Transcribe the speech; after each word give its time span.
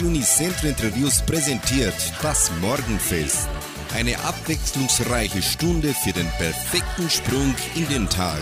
Radio 0.00 0.12
Unicentro 0.12 0.68
Interviews 0.68 1.20
präsentiert 1.20 1.94
das 2.22 2.50
Morgenfest. 2.62 3.50
Eine 3.94 4.18
abwechslungsreiche 4.20 5.42
Stunde 5.42 5.92
für 5.92 6.12
den 6.12 6.26
perfekten 6.38 7.10
Sprung 7.10 7.54
in 7.74 7.86
den 7.86 8.08
Tag. 8.08 8.40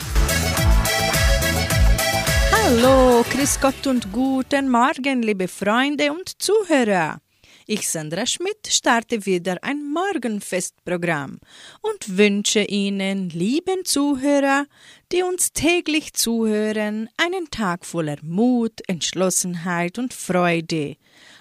Hallo, 2.52 3.24
Chris 3.28 3.58
Gott 3.60 3.88
und 3.88 4.12
guten 4.12 4.70
Morgen, 4.70 5.22
liebe 5.22 5.48
Freunde 5.48 6.12
und 6.12 6.40
Zuhörer. 6.40 7.18
Ich, 7.66 7.88
Sandra 7.88 8.24
Schmidt, 8.24 8.68
starte 8.68 9.26
wieder 9.26 9.56
ein 9.62 9.84
Morgenfestprogramm 9.92 11.40
und 11.82 12.16
wünsche 12.16 12.62
Ihnen, 12.62 13.30
lieben 13.30 13.84
Zuhörer, 13.84 14.66
die 15.10 15.24
uns 15.24 15.52
täglich 15.54 16.14
zuhören, 16.14 17.08
einen 17.16 17.50
Tag 17.50 17.84
voller 17.84 18.18
Mut, 18.22 18.80
Entschlossenheit 18.86 19.98
und 19.98 20.14
Freude 20.14 20.96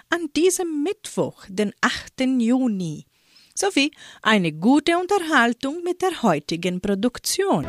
an 0.09 0.29
diesem 0.35 0.84
Mittwoch, 0.84 1.45
den 1.47 1.73
8. 1.81 2.21
Juni, 2.39 3.05
sowie 3.55 3.91
eine 4.21 4.52
gute 4.53 4.97
Unterhaltung 4.97 5.83
mit 5.83 6.02
der 6.02 6.21
heutigen 6.23 6.81
Produktion. 6.81 7.66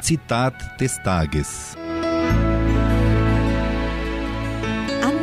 Zitat 0.00 0.80
des 0.80 0.96
Tages. 1.02 1.76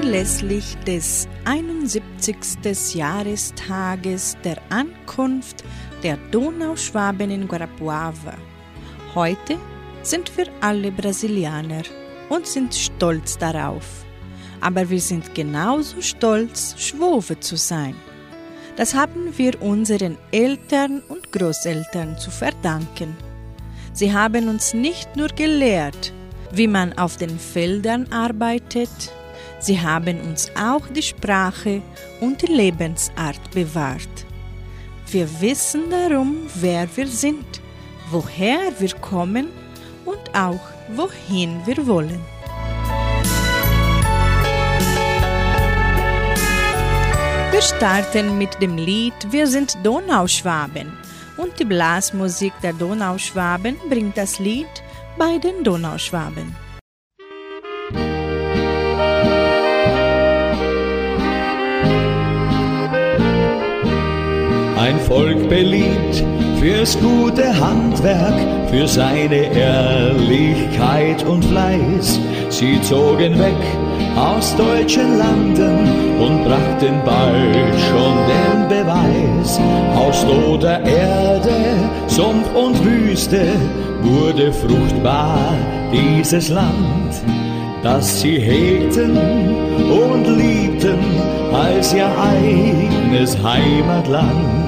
anlässlich 0.06 0.78
des 0.86 1.28
71. 1.46 2.94
Jahrestages 2.94 4.38
der 4.44 4.58
Ankunft 4.70 5.64
der 6.04 6.18
Donauschwaben 6.30 7.32
in 7.32 7.48
Guarapuava. 7.48 8.38
Heute 9.16 9.58
sind 10.06 10.36
wir 10.38 10.48
alle 10.62 10.92
Brasilianer 10.92 11.84
und 12.30 12.48
sind 12.48 12.74
stolz 12.74 13.38
darauf. 13.38 14.06
Aber 14.62 14.90
wir 14.90 15.02
sind 15.02 15.36
genauso 15.36 16.02
stolz, 16.02 16.76
Schwobe 16.78 17.40
zu 17.40 17.56
sein. 17.56 17.96
Das 18.76 18.94
haben 18.94 19.38
wir 19.38 19.62
unseren 19.62 20.18
Eltern 20.32 21.02
und 21.08 21.32
Großeltern 21.32 22.18
zu 22.18 22.32
verdanken. 22.32 23.16
Sie 23.94 24.14
haben 24.14 24.50
uns 24.50 24.74
nicht 24.74 25.16
nur 25.16 25.30
gelehrt, 25.30 26.14
wie 26.52 26.68
man 26.68 26.98
auf 26.98 27.18
den 27.18 27.40
Feldern 27.40 28.12
arbeitet, 28.12 28.90
Sie 29.60 29.82
haben 29.82 30.20
uns 30.22 30.52
auch 30.56 30.88
die 30.90 31.02
Sprache 31.02 31.82
und 32.22 32.42
die 32.42 32.54
Lebensart 32.54 33.50
bewahrt. 33.52 34.26
Wir 35.10 35.28
wissen 35.42 35.90
darum, 35.90 36.48
wer 36.56 36.88
wir 36.96 37.08
sind, 37.08 37.62
woher 38.12 38.60
wir 38.78 38.94
kommen 38.96 39.48
und 40.06 40.34
auch 40.34 40.62
wohin 40.96 41.66
wir 41.66 41.86
wollen. 41.88 42.22
Wir 47.52 47.62
starten 47.62 48.38
mit 48.38 48.62
dem 48.62 48.78
Lied 48.78 49.14
Wir 49.30 49.48
sind 49.48 49.78
Donauschwaben 49.84 50.92
und 51.38 51.58
die 51.60 51.66
Blasmusik 51.66 52.54
der 52.62 52.74
Donauschwaben 52.74 53.78
bringt 53.90 54.18
das 54.18 54.40
Lied 54.40 54.68
bei 55.18 55.38
den 55.38 55.64
Donauschwaben. 55.64 56.56
Ein 64.86 65.00
Volk 65.00 65.50
beliebt 65.50 66.24
fürs 66.60 66.96
gute 67.00 67.60
Handwerk, 67.60 68.70
für 68.70 68.88
seine 68.88 69.52
Ehrlichkeit 69.52 71.26
und 71.26 71.44
Fleiß. 71.44 72.20
Sie 72.50 72.80
zogen 72.84 73.40
weg 73.40 73.64
aus 74.16 74.56
deutschen 74.56 75.18
Landen 75.18 76.20
und 76.20 76.44
brachten 76.46 77.02
bald 77.04 77.74
schon 77.90 78.16
den 78.30 78.70
Beweis. 78.70 79.60
Aus 79.96 80.24
toter 80.24 80.80
Erde, 80.86 81.56
Sumpf 82.06 82.54
und 82.54 82.86
Wüste 82.86 83.42
wurde 84.04 84.54
fruchtbar 84.54 85.52
dieses 85.92 86.50
Land, 86.50 87.24
das 87.82 88.22
sie 88.22 88.38
hegten 88.38 89.18
und 89.18 90.28
liebten 90.38 91.00
als 91.52 91.92
ihr 91.92 92.08
eigenes 92.20 93.36
Heimatland. 93.42 94.65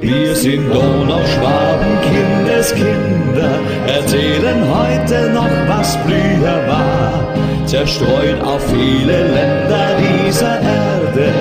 Wir 0.00 0.34
sind 0.34 0.72
Donauschwaben, 0.72 1.98
Kindeskinder, 2.00 3.60
erzählen 3.86 4.64
heute 4.74 5.30
noch, 5.30 5.50
was 5.68 5.94
früher 5.96 6.66
war. 6.66 7.66
Zerstreut 7.66 8.40
auf 8.42 8.62
viele 8.70 9.28
Länder 9.28 9.88
dieser 10.00 10.58
Erde, 10.58 11.32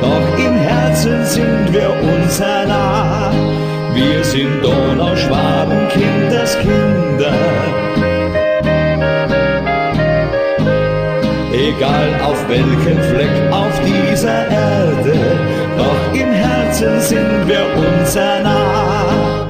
doch 0.00 0.38
im 0.38 0.54
Herzen 0.54 1.24
sind 1.24 1.72
wir 1.72 1.90
uns 1.90 2.38
nah. 2.38 3.32
Wir 3.94 4.22
sind 4.22 4.62
Donauschwaben, 4.62 5.88
Kindeskinder. 5.88 7.34
Egal 11.52 12.08
auf 12.24 12.48
welchem 12.48 12.98
Fleck 13.10 13.52
auf 13.52 13.80
dieser 13.84 14.48
Erde, 14.48 15.14
doch 15.76 16.14
im 16.14 16.32
Herzen 16.32 17.00
sind 17.00 17.48
wir 17.48 17.64
uns 17.76 18.14
nah. 18.14 19.44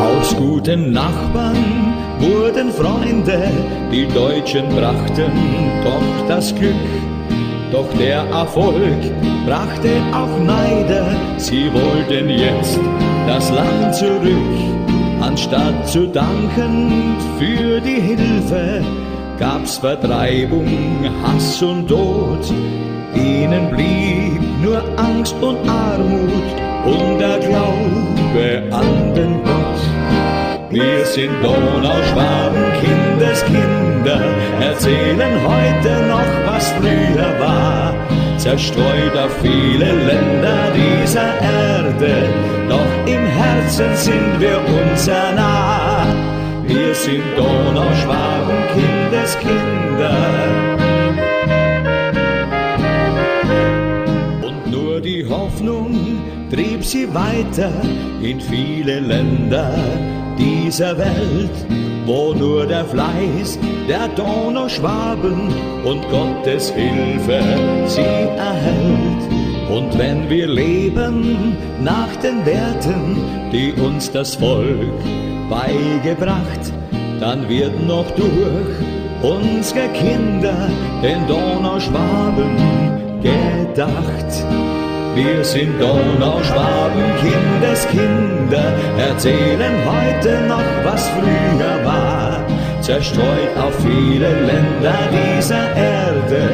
Aus 0.00 0.36
guten 0.36 0.92
Nachbarn 0.92 1.94
wurden 2.18 2.70
Freunde, 2.70 3.50
die 3.90 4.06
Deutschen 4.06 4.68
brachten 4.68 5.32
doch 5.84 6.28
das 6.28 6.54
Glück. 6.54 6.74
Doch 7.72 7.88
der 7.98 8.24
Erfolg 8.28 9.00
brachte 9.46 9.90
auch 10.12 10.38
Neider, 10.44 11.06
sie 11.38 11.72
wollten 11.72 12.28
jetzt 12.28 12.78
das 13.26 13.50
Land 13.50 13.94
zurück. 13.94 14.71
Anstatt 15.22 15.88
zu 15.88 16.08
danken 16.08 17.16
für 17.38 17.80
die 17.80 18.00
Hilfe, 18.00 18.82
gab's 19.38 19.78
Vertreibung, 19.78 20.66
Hass 21.22 21.62
und 21.62 21.86
Tod. 21.86 22.44
Ihnen 23.14 23.70
blieb 23.70 24.42
nur 24.60 24.82
Angst 24.96 25.36
und 25.40 25.58
Armut 25.68 26.48
und 26.84 27.20
der 27.20 27.38
Glaube 27.38 28.64
an 28.72 29.14
den 29.14 29.44
Gott. 29.44 29.82
Wir 30.70 31.04
sind 31.04 31.32
Donauschwaben, 31.40 32.64
Kindeskinder, 32.82 34.22
erzählen 34.60 35.34
heute 35.46 36.08
noch, 36.08 36.52
was 36.52 36.72
früher 36.72 37.38
war. 37.38 37.94
Zerstreut 38.38 39.16
auf 39.16 39.30
viele 39.40 39.84
Länder 39.84 40.72
dieser 40.74 41.40
Erde, 41.40 42.28
doch 42.68 42.91
im 43.06 43.26
Herzen 43.26 43.96
sind 43.96 44.40
wir 44.40 44.58
uns 44.58 45.06
nah. 45.06 46.06
Wir 46.66 46.94
sind 46.94 47.22
Donauschwaben, 47.36 48.56
Kindeskinder. 48.74 50.16
Und 54.42 54.70
nur 54.70 55.00
die 55.00 55.26
Hoffnung 55.28 56.22
trieb 56.50 56.84
sie 56.84 57.12
weiter 57.12 57.72
in 58.22 58.40
viele 58.40 59.00
Länder 59.00 59.74
dieser 60.38 60.96
Welt, 60.96 61.66
wo 62.06 62.34
nur 62.34 62.66
der 62.66 62.84
Fleiß 62.84 63.58
der 63.88 64.08
Donauschwaben 64.08 65.48
und 65.84 66.08
Gottes 66.10 66.70
Hilfe 66.70 67.42
sie 67.86 68.00
erhält. 68.00 69.41
Und 69.72 69.98
wenn 69.98 70.28
wir 70.28 70.48
leben 70.48 71.56
nach 71.82 72.14
den 72.16 72.44
Werten, 72.44 73.16
die 73.50 73.72
uns 73.72 74.12
das 74.12 74.34
Volk 74.34 75.00
beigebracht, 75.48 76.64
dann 77.18 77.48
wird 77.48 77.86
noch 77.86 78.10
durch 78.10 78.76
unsere 79.22 79.88
Kinder 79.88 80.68
den 81.02 81.26
Donauschwaben 81.26 82.56
gedacht. 83.22 84.30
Wir 85.14 85.42
sind 85.42 85.80
Donauschwaben, 85.80 87.04
Kindeskinder, 87.22 88.72
erzählen 88.98 89.74
heute 89.86 90.48
noch, 90.48 90.70
was 90.84 91.08
früher 91.08 91.84
war. 91.84 92.44
Zerstreut 92.82 93.56
auf 93.58 93.74
viele 93.76 94.28
Länder 94.44 94.98
dieser 95.12 95.74
Erde, 95.76 96.50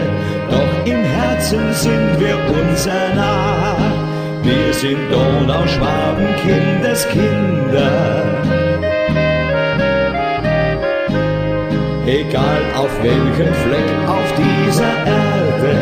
doch 0.51 0.73
im 0.85 1.03
Herzen 1.05 1.73
sind 1.73 2.21
wir 2.21 2.37
unser 2.59 3.15
nah. 3.15 3.77
Wir 4.43 4.73
sind 4.73 4.99
Donauschwaben, 5.11 6.27
Kindeskinder. 6.43 7.93
Egal 12.07 12.63
auf 12.75 12.91
welchem 13.03 13.55
Fleck 13.65 13.91
auf 14.07 14.29
dieser 14.43 14.95
Erde, 15.05 15.77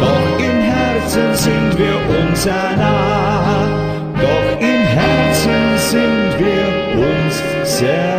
doch 0.00 0.38
im 0.38 0.58
Herzen 0.72 1.34
sind 1.34 1.78
wir 1.78 1.96
unser 2.20 2.76
nah. 2.76 3.66
Doch 4.20 4.60
im 4.60 4.82
Herzen 4.98 5.62
sind 5.90 6.38
wir 6.38 6.66
uns 7.02 7.78
sehr 7.78 8.13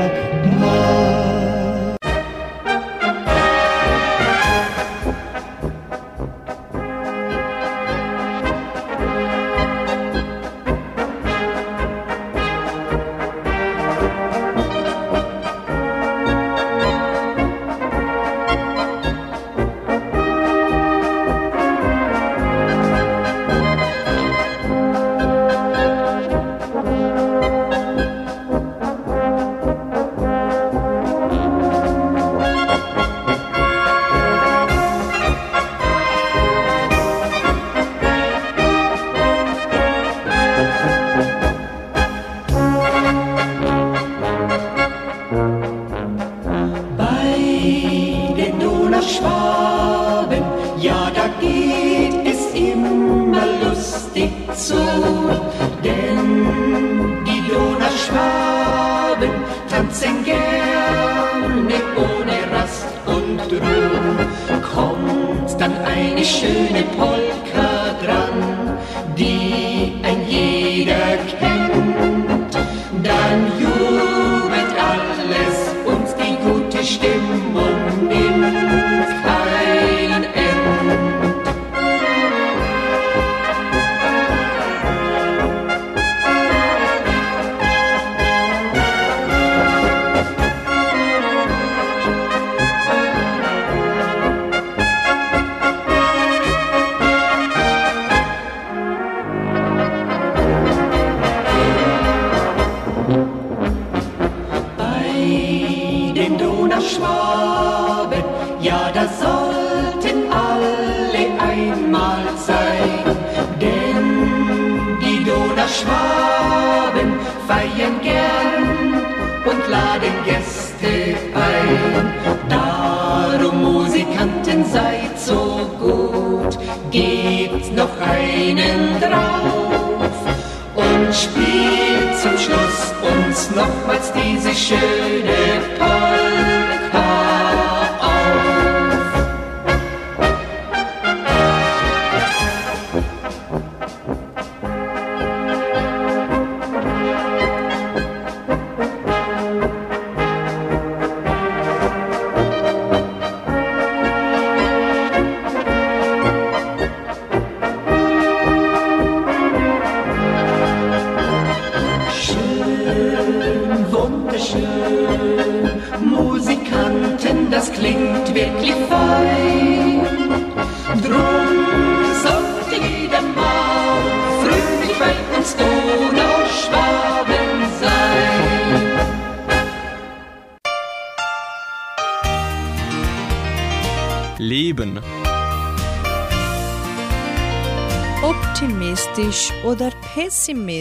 nochmals 133.86 134.12
diese 134.14 134.54
schöne 134.54 135.36
Polka 135.78 136.25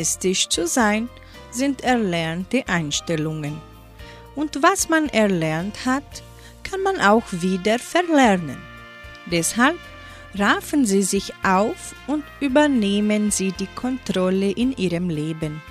pessimistisch 0.04 0.48
zu 0.48 0.66
sein, 0.66 1.08
sind 1.50 1.82
erlernte 1.82 2.68
Einstellungen. 2.68 3.60
Und 4.34 4.62
was 4.62 4.88
man 4.88 5.08
erlernt 5.08 5.86
hat, 5.86 6.22
kann 6.62 6.82
man 6.82 7.00
auch 7.00 7.24
wieder 7.30 7.78
verlernen. 7.78 8.58
Deshalb 9.30 9.78
raffen 10.34 10.84
Sie 10.84 11.02
sich 11.02 11.32
auf 11.42 11.94
und 12.06 12.24
übernehmen 12.40 13.30
Sie 13.30 13.52
die 13.52 13.68
Kontrolle 13.74 14.50
in 14.50 14.76
Ihrem 14.76 15.08
Leben. 15.08 15.62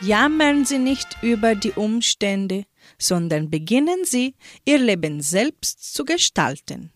Jammern 0.00 0.64
Sie 0.64 0.78
nicht 0.78 1.16
über 1.22 1.54
die 1.54 1.72
Umstände, 1.72 2.64
sondern 2.98 3.48
beginnen 3.48 4.04
Sie, 4.04 4.34
Ihr 4.64 4.78
Leben 4.78 5.22
selbst 5.22 5.94
zu 5.94 6.04
gestalten. 6.04 6.90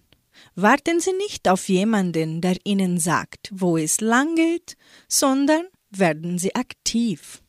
Warten 0.56 1.00
Sie 1.00 1.12
nicht 1.12 1.48
auf 1.48 1.68
jemanden, 1.68 2.40
der 2.40 2.56
Ihnen 2.64 2.98
sagt, 2.98 3.50
wo 3.52 3.76
es 3.76 4.00
lang 4.00 4.34
geht, 4.34 4.76
sondern 5.08 5.64
werden 5.98 6.38
Sie 6.38 6.54
aktiv. 6.54 7.42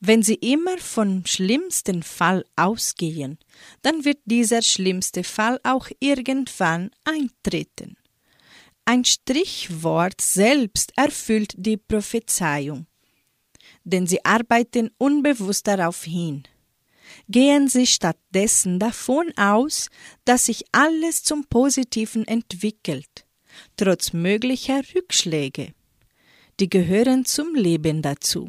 Wenn 0.00 0.22
Sie 0.22 0.34
immer 0.34 0.78
vom 0.78 1.24
schlimmsten 1.24 2.02
Fall 2.02 2.44
ausgehen, 2.56 3.38
dann 3.82 4.04
wird 4.04 4.18
dieser 4.24 4.62
schlimmste 4.62 5.24
Fall 5.24 5.58
auch 5.62 5.88
irgendwann 6.00 6.90
eintreten. 7.04 7.96
Ein 8.88 9.04
Strichwort 9.04 10.20
selbst 10.20 10.92
erfüllt 10.96 11.54
die 11.56 11.76
Prophezeiung, 11.76 12.86
denn 13.82 14.06
sie 14.06 14.24
arbeiten 14.24 14.90
unbewusst 14.96 15.66
darauf 15.66 16.04
hin. 16.04 16.44
Gehen 17.28 17.68
Sie 17.68 17.86
stattdessen 17.86 18.78
davon 18.78 19.32
aus, 19.36 19.88
dass 20.24 20.46
sich 20.46 20.64
alles 20.70 21.24
zum 21.24 21.44
Positiven 21.46 22.26
entwickelt, 22.28 23.26
trotz 23.76 24.12
möglicher 24.12 24.82
Rückschläge. 24.94 25.72
Die 26.58 26.70
gehören 26.70 27.26
zum 27.26 27.54
Leben 27.54 28.00
dazu. 28.00 28.48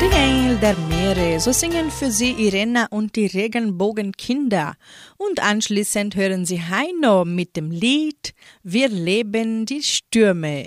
Die 0.00 0.14
Engel 0.14 0.56
der 0.58 0.76
Meere, 0.88 1.40
so 1.40 1.50
singen 1.50 1.90
für 1.90 2.12
sie 2.12 2.30
Irena 2.30 2.86
und 2.90 3.16
die 3.16 3.26
Regenbogenkinder. 3.26 4.74
Und 5.16 5.42
anschließend 5.42 6.14
hören 6.14 6.46
sie 6.46 6.62
Heino 6.62 7.24
mit 7.24 7.56
dem 7.56 7.72
Lied 7.72 8.32
Wir 8.62 8.88
leben 8.88 9.66
die 9.66 9.82
Stürme. 9.82 10.66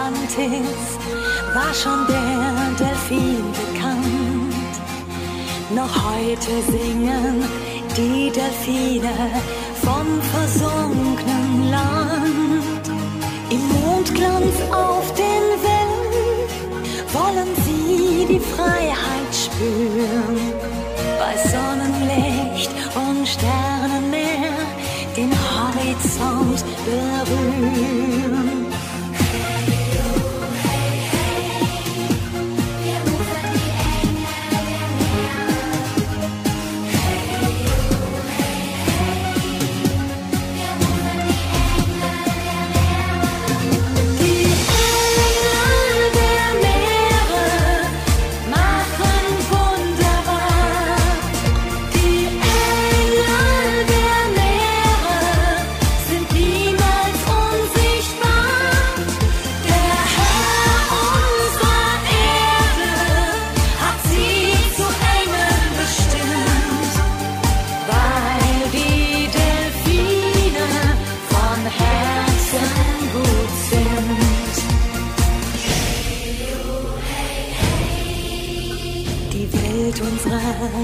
Atlantis 0.00 0.98
war 1.54 1.74
schon 1.74 2.06
der 2.06 2.86
Delfin 2.86 3.44
bekannt. 3.52 4.74
Noch 5.74 5.94
heute 6.10 6.52
singen 6.70 7.44
die 7.96 8.30
Delfine 8.30 9.12
vom 9.82 10.06
versunkenen 10.32 11.70
Land. 11.70 12.84
Im 13.50 13.68
Mondglanz 13.84 14.56
auf 14.72 15.12
den 15.14 15.44
Wellen 15.66 16.48
wollen 17.12 17.50
sie 17.64 18.26
die 18.26 18.40
Freiheit 18.40 19.32
spüren. 19.44 20.38
Bei 21.18 21.36
Sonnenlicht 21.52 22.72
und 22.94 23.28
Sternenmeer 23.28 24.52
den 25.16 25.30
Horizont 25.30 26.64
berühren. 26.86 28.19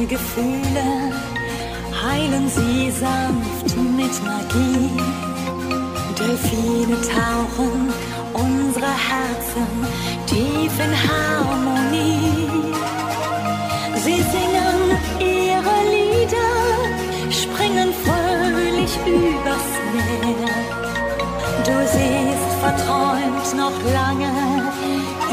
Gefühle 0.05 1.13
heilen 2.03 2.49
sie 2.49 2.91
sanft 2.91 3.77
mit 3.77 4.15
Magie. 4.25 4.91
Delfine 6.19 6.97
tauchen 7.01 7.93
unsere 8.35 8.93
Herzen 9.09 9.67
tief 10.27 10.73
in 10.85 10.93
Harmonie. 11.09 12.49
Sie 14.05 14.21
singen 14.35 14.81
ihre 15.19 15.77
Lieder, 15.95 16.55
springen 17.31 17.91
fröhlich 18.05 18.93
übers 19.07 19.69
Meer. 19.95 20.55
Du 21.65 21.77
siehst 21.95 22.51
verträumt 22.61 23.49
noch 23.57 23.79
lange 23.93 24.33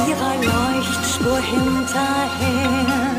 ihrer 0.08 0.36
Leuchtspur 0.52 1.38
hinterher. 1.38 3.13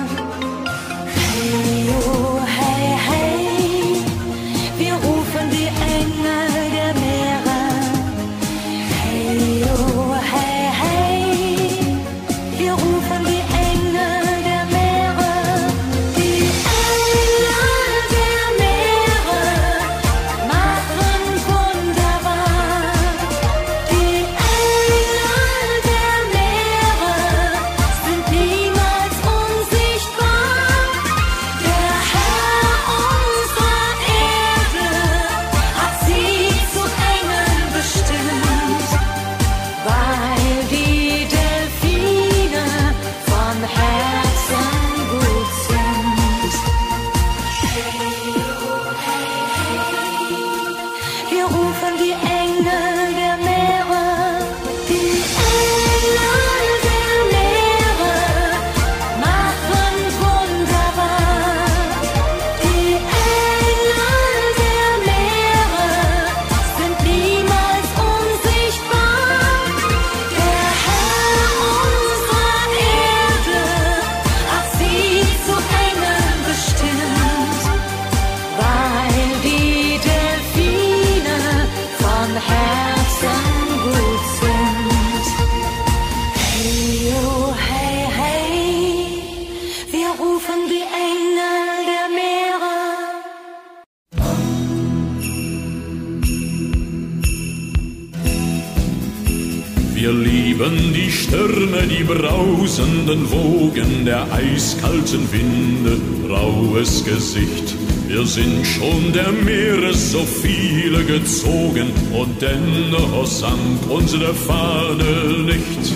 Brausenden 102.07 103.31
Wogen 103.31 104.05
der 104.05 104.27
eiskalten 104.33 105.31
Winde, 105.33 106.01
raues 106.29 107.05
Gesicht. 107.05 107.75
Wir 108.07 108.25
sind 108.27 108.67
schon 108.67 109.13
der 109.13 109.33
Meere 109.33 109.93
so 109.95 110.25
viele 110.25 111.05
gezogen 111.05 111.91
und 112.13 112.41
dennoch 112.41 113.27
sank 113.27 113.89
unsere 113.89 114.35
Fahne 114.35 115.45
nicht. 115.45 115.93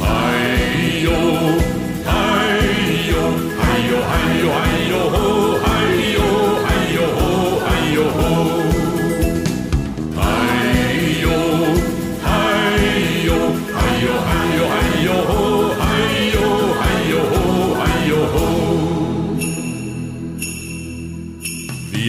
Heio, 0.00 1.10
heio, 2.04 3.24
heio, 3.64 3.98
heio, 4.12 4.52
heio, 4.52 4.75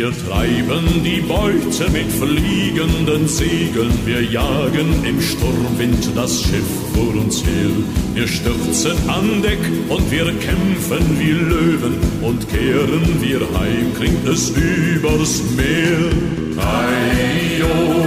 Wir 0.07 0.25
treiben 0.25 1.03
die 1.03 1.19
Beute 1.19 1.91
mit 1.91 2.09
fliegenden 2.09 3.27
Segeln, 3.27 3.91
wir 4.05 4.23
jagen 4.23 5.03
im 5.03 5.19
Sturmwind 5.19 6.15
das 6.15 6.43
Schiff 6.43 6.63
vor 6.93 7.13
uns 7.21 7.43
her. 7.43 7.69
Wir 8.13 8.25
stürzen 8.25 8.97
an 9.09 9.41
Deck 9.41 9.59
und 9.89 10.09
wir 10.09 10.27
kämpfen 10.39 11.19
wie 11.19 11.31
Löwen 11.31 11.95
und 12.21 12.47
kehren 12.47 13.21
wir 13.21 13.41
heim, 13.59 13.93
klingt 13.97 14.25
es 14.25 14.51
übers 14.51 15.43
Meer. 15.57 16.09
Heio, 16.55 18.06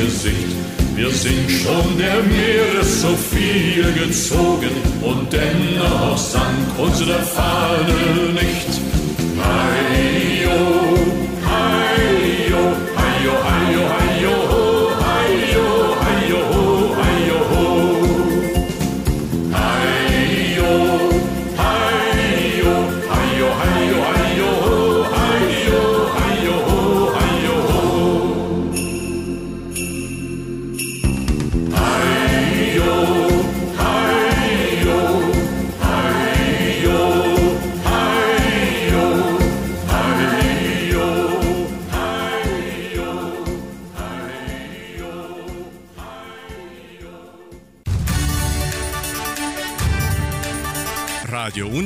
Gesicht. 0.00 0.56
Wir 0.96 1.10
sind 1.10 1.50
schon 1.50 1.98
der 1.98 2.22
Meere 2.22 2.82
so 2.82 3.14
viel 3.16 3.84
gezogen 3.92 4.70
und 5.02 5.30
dennoch 5.32 6.16
sank 6.16 6.78
unsere 6.78 7.20
Fahne 7.22 8.32
nicht. 8.32 8.80
Heio, 9.44 10.89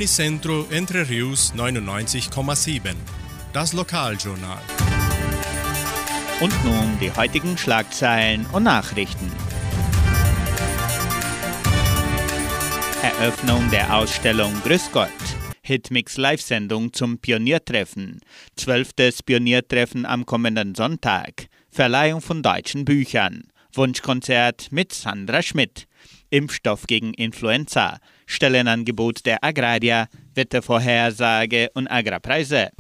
Unicentro 0.05 0.67
Entre 0.71 1.09
Rius 1.09 1.55
99,7. 1.57 2.95
Das 3.55 3.73
Lokaljournal. 3.73 4.61
Und 6.43 6.53
nun 6.63 6.99
die 7.01 7.11
heutigen 7.11 7.57
Schlagzeilen 7.57 8.45
und 8.53 8.65
Nachrichten. 8.65 9.33
Eröffnung 13.03 13.71
der 13.71 13.97
Ausstellung 13.97 14.53
Grüß 14.63 14.91
Gott. 14.93 15.09
Hitmix 15.63 16.19
Live-Sendung 16.19 16.93
zum 16.93 17.17
Pioniertreffen. 17.17 18.21
Zwölftes 18.57 19.23
Pioniertreffen 19.23 20.05
am 20.05 20.27
kommenden 20.27 20.75
Sonntag. 20.75 21.47
Verleihung 21.71 22.21
von 22.21 22.43
deutschen 22.43 22.85
Büchern. 22.85 23.45
Wunschkonzert 23.73 24.71
mit 24.71 24.93
Sandra 24.93 25.41
Schmidt. 25.41 25.87
Impfstoff 26.29 26.87
gegen 26.87 27.15
Influenza. 27.15 28.01
Stellenangebot 28.27 29.25
der 29.27 29.43
Agraria. 29.43 30.09
Wettervorhersage 30.35 31.71
und 31.75 31.89
Agrarpreise. 31.89 32.71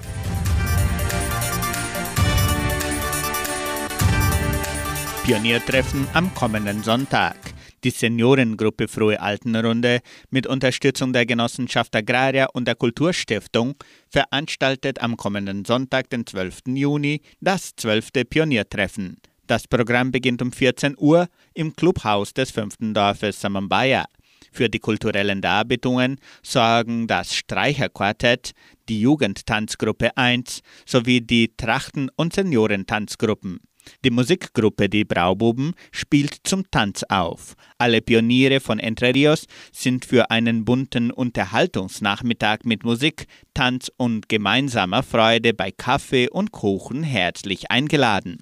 Pioniertreffen 5.24 6.06
am 6.12 6.34
kommenden 6.34 6.82
Sonntag. 6.82 7.36
Die 7.82 7.90
Seniorengruppe 7.90 8.88
Frohe 8.88 9.20
Altenrunde 9.20 10.00
mit 10.30 10.46
Unterstützung 10.46 11.12
der 11.12 11.26
Genossenschaft 11.26 11.94
Agraria 11.94 12.46
und 12.52 12.66
der 12.66 12.74
Kulturstiftung 12.74 13.74
veranstaltet 14.08 15.00
am 15.00 15.16
kommenden 15.16 15.64
Sonntag, 15.64 16.10
den 16.10 16.26
12. 16.26 16.62
Juni, 16.68 17.20
das 17.40 17.76
12. 17.76 18.10
Pioniertreffen. 18.28 19.18
Das 19.46 19.68
Programm 19.68 20.12
beginnt 20.12 20.40
um 20.40 20.52
14 20.52 20.94
Uhr 20.98 21.28
im 21.52 21.76
Clubhaus 21.76 22.32
des 22.32 22.50
fünften 22.50 22.94
Dorfes 22.94 23.40
Samambaya. 23.40 24.06
Für 24.54 24.68
die 24.68 24.78
kulturellen 24.78 25.40
Darbietungen 25.40 26.20
sorgen 26.44 27.08
das 27.08 27.34
Streicherquartett, 27.34 28.52
die 28.88 29.00
Jugendtanzgruppe 29.00 30.16
1 30.16 30.60
sowie 30.86 31.20
die 31.20 31.56
Trachten- 31.56 32.08
und 32.14 32.34
Seniorentanzgruppen. 32.34 33.58
Die 34.04 34.10
Musikgruppe 34.10 34.88
Die 34.88 35.04
Braububen 35.04 35.74
spielt 35.90 36.36
zum 36.44 36.70
Tanz 36.70 37.02
auf. 37.08 37.54
Alle 37.78 38.00
Pioniere 38.00 38.60
von 38.60 38.78
Entre 38.78 39.12
Rios 39.12 39.46
sind 39.72 40.04
für 40.04 40.30
einen 40.30 40.64
bunten 40.64 41.10
Unterhaltungsnachmittag 41.10 42.58
mit 42.62 42.84
Musik, 42.84 43.26
Tanz 43.54 43.90
und 43.96 44.28
gemeinsamer 44.28 45.02
Freude 45.02 45.52
bei 45.52 45.72
Kaffee 45.72 46.28
und 46.30 46.52
Kuchen 46.52 47.02
herzlich 47.02 47.72
eingeladen. 47.72 48.38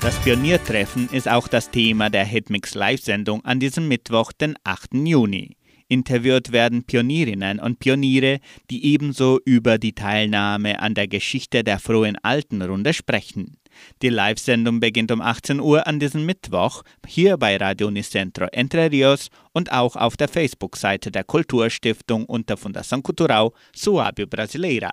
Das 0.00 0.18
Pioniertreffen 0.20 1.10
ist 1.12 1.28
auch 1.28 1.46
das 1.46 1.70
Thema 1.70 2.08
der 2.08 2.24
Hitmix 2.24 2.74
Live-Sendung 2.74 3.44
an 3.44 3.60
diesem 3.60 3.86
Mittwoch, 3.86 4.32
den 4.32 4.56
8. 4.64 4.94
Juni. 4.94 5.56
Interviewt 5.88 6.52
werden 6.52 6.84
Pionierinnen 6.84 7.60
und 7.60 7.80
Pioniere, 7.80 8.40
die 8.70 8.86
ebenso 8.86 9.40
über 9.44 9.76
die 9.76 9.92
Teilnahme 9.92 10.80
an 10.80 10.94
der 10.94 11.06
Geschichte 11.06 11.64
der 11.64 11.78
frohen 11.78 12.16
Altenrunde 12.22 12.94
sprechen. 12.94 13.58
Die 14.00 14.08
Live-Sendung 14.08 14.80
beginnt 14.80 15.12
um 15.12 15.20
18 15.20 15.60
Uhr 15.60 15.86
an 15.86 16.00
diesem 16.00 16.24
Mittwoch 16.24 16.82
hier 17.06 17.36
bei 17.36 17.58
Radio 17.58 17.88
Unicentro 17.88 18.46
Entre 18.52 18.90
Rios 18.90 19.28
und 19.52 19.70
auch 19.70 19.96
auf 19.96 20.16
der 20.16 20.28
Facebook-Seite 20.28 21.10
der 21.10 21.24
Kulturstiftung 21.24 22.24
unter 22.24 22.54
Fundação 22.54 23.02
Cultural 23.02 23.50
Suábio 23.76 24.26
Brasileira. 24.26 24.92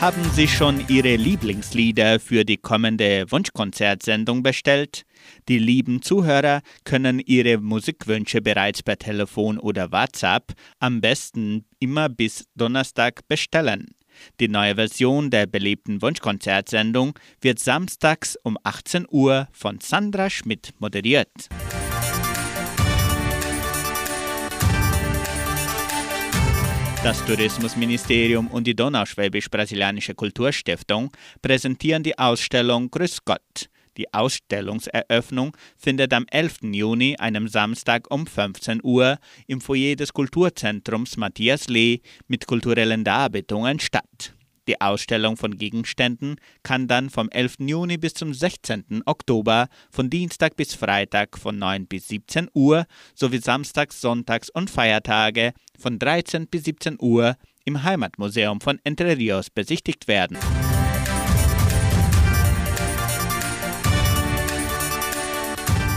Haben 0.00 0.22
Sie 0.32 0.46
schon 0.46 0.84
Ihre 0.86 1.16
Lieblingslieder 1.16 2.20
für 2.20 2.44
die 2.44 2.56
kommende 2.56 3.26
Wunschkonzertsendung 3.32 4.44
bestellt? 4.44 5.02
Die 5.48 5.58
lieben 5.58 6.02
Zuhörer 6.02 6.60
können 6.84 7.18
ihre 7.18 7.58
Musikwünsche 7.58 8.40
bereits 8.40 8.84
per 8.84 8.96
Telefon 8.96 9.58
oder 9.58 9.90
WhatsApp 9.90 10.52
am 10.78 11.00
besten 11.00 11.64
immer 11.80 12.08
bis 12.08 12.44
Donnerstag 12.54 13.26
bestellen. 13.26 13.86
Die 14.38 14.46
neue 14.46 14.76
Version 14.76 15.30
der 15.30 15.46
beliebten 15.46 16.00
Wunschkonzertsendung 16.00 17.18
wird 17.40 17.58
samstags 17.58 18.38
um 18.44 18.56
18 18.62 19.04
Uhr 19.10 19.48
von 19.50 19.80
Sandra 19.80 20.30
Schmidt 20.30 20.74
moderiert. 20.78 21.48
Das 27.04 27.24
Tourismusministerium 27.24 28.48
und 28.48 28.66
die 28.66 28.74
Donauschwäbisch-Brasilianische 28.74 30.14
Kulturstiftung 30.14 31.12
präsentieren 31.40 32.02
die 32.02 32.18
Ausstellung 32.18 32.90
Grüß 32.90 33.24
Gott. 33.24 33.70
Die 33.96 34.12
Ausstellungseröffnung 34.12 35.56
findet 35.76 36.12
am 36.12 36.26
11. 36.28 36.58
Juni, 36.72 37.16
einem 37.16 37.46
Samstag 37.46 38.10
um 38.10 38.26
15 38.26 38.80
Uhr, 38.82 39.18
im 39.46 39.60
Foyer 39.60 39.94
des 39.94 40.12
Kulturzentrums 40.12 41.16
Matthias 41.16 41.68
Lee 41.68 42.00
mit 42.26 42.48
kulturellen 42.48 43.04
Darbietungen 43.04 43.78
statt. 43.78 44.34
Die 44.68 44.82
Ausstellung 44.82 45.38
von 45.38 45.56
Gegenständen 45.56 46.36
kann 46.62 46.88
dann 46.88 47.08
vom 47.08 47.30
11. 47.30 47.54
Juni 47.60 47.96
bis 47.96 48.12
zum 48.12 48.34
16. 48.34 49.02
Oktober 49.06 49.68
von 49.90 50.10
Dienstag 50.10 50.56
bis 50.56 50.74
Freitag 50.74 51.38
von 51.38 51.58
9 51.58 51.86
bis 51.86 52.08
17 52.08 52.50
Uhr 52.52 52.84
sowie 53.14 53.38
Samstags, 53.38 54.02
Sonntags 54.02 54.50
und 54.50 54.68
Feiertage 54.68 55.54
von 55.78 55.98
13 55.98 56.48
bis 56.48 56.64
17 56.64 56.98
Uhr 57.00 57.36
im 57.64 57.82
Heimatmuseum 57.82 58.60
von 58.60 58.78
Entre 58.84 59.16
Rios 59.16 59.48
besichtigt 59.48 60.06
werden. 60.06 60.36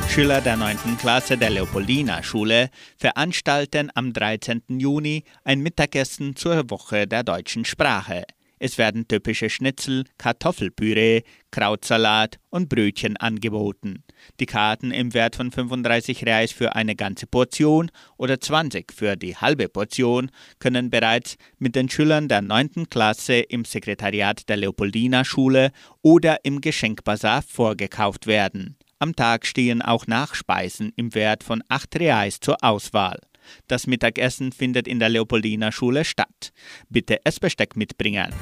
Schüler 0.07 0.39
der 0.39 0.55
9. 0.55 0.97
Klasse 0.97 1.37
der 1.37 1.49
Leopoldina 1.49 2.23
Schule 2.23 2.69
veranstalten 2.97 3.91
am 3.95 4.13
13. 4.13 4.61
Juni 4.67 5.25
ein 5.43 5.59
Mittagessen 5.59 6.37
zur 6.37 6.69
Woche 6.69 7.05
der 7.05 7.23
deutschen 7.23 7.65
Sprache. 7.65 8.23
Es 8.63 8.77
werden 8.77 9.07
typische 9.07 9.49
Schnitzel, 9.49 10.03
Kartoffelpüree, 10.19 11.23
Krautsalat 11.49 12.37
und 12.51 12.69
Brötchen 12.69 13.17
angeboten. 13.17 14.03
Die 14.39 14.45
Karten 14.45 14.91
im 14.91 15.15
Wert 15.15 15.35
von 15.35 15.49
35 15.49 16.27
Reais 16.27 16.51
für 16.51 16.75
eine 16.75 16.95
ganze 16.95 17.25
Portion 17.25 17.89
oder 18.17 18.39
20 18.39 18.93
für 18.93 19.15
die 19.15 19.35
halbe 19.35 19.67
Portion 19.67 20.29
können 20.59 20.91
bereits 20.91 21.37
mit 21.57 21.75
den 21.75 21.89
Schülern 21.89 22.27
der 22.27 22.43
9. 22.43 22.87
Klasse 22.87 23.39
im 23.39 23.65
Sekretariat 23.65 24.47
der 24.47 24.57
Leopoldina 24.57 25.25
Schule 25.25 25.71
oder 26.03 26.45
im 26.45 26.61
Geschenkbazar 26.61 27.41
vorgekauft 27.41 28.27
werden. 28.27 28.77
Am 28.99 29.15
Tag 29.15 29.47
stehen 29.47 29.81
auch 29.81 30.05
Nachspeisen 30.05 30.93
im 30.95 31.15
Wert 31.15 31.43
von 31.43 31.63
8 31.67 31.95
Reais 31.95 32.39
zur 32.39 32.63
Auswahl. 32.63 33.19
Das 33.67 33.87
Mittagessen 33.87 34.51
findet 34.51 34.87
in 34.87 34.99
der 34.99 35.09
Leopoldina 35.09 35.71
Schule 35.71 36.05
statt. 36.05 36.51
Bitte 36.89 37.25
Essbesteck 37.25 37.75
mitbringen. 37.75 38.33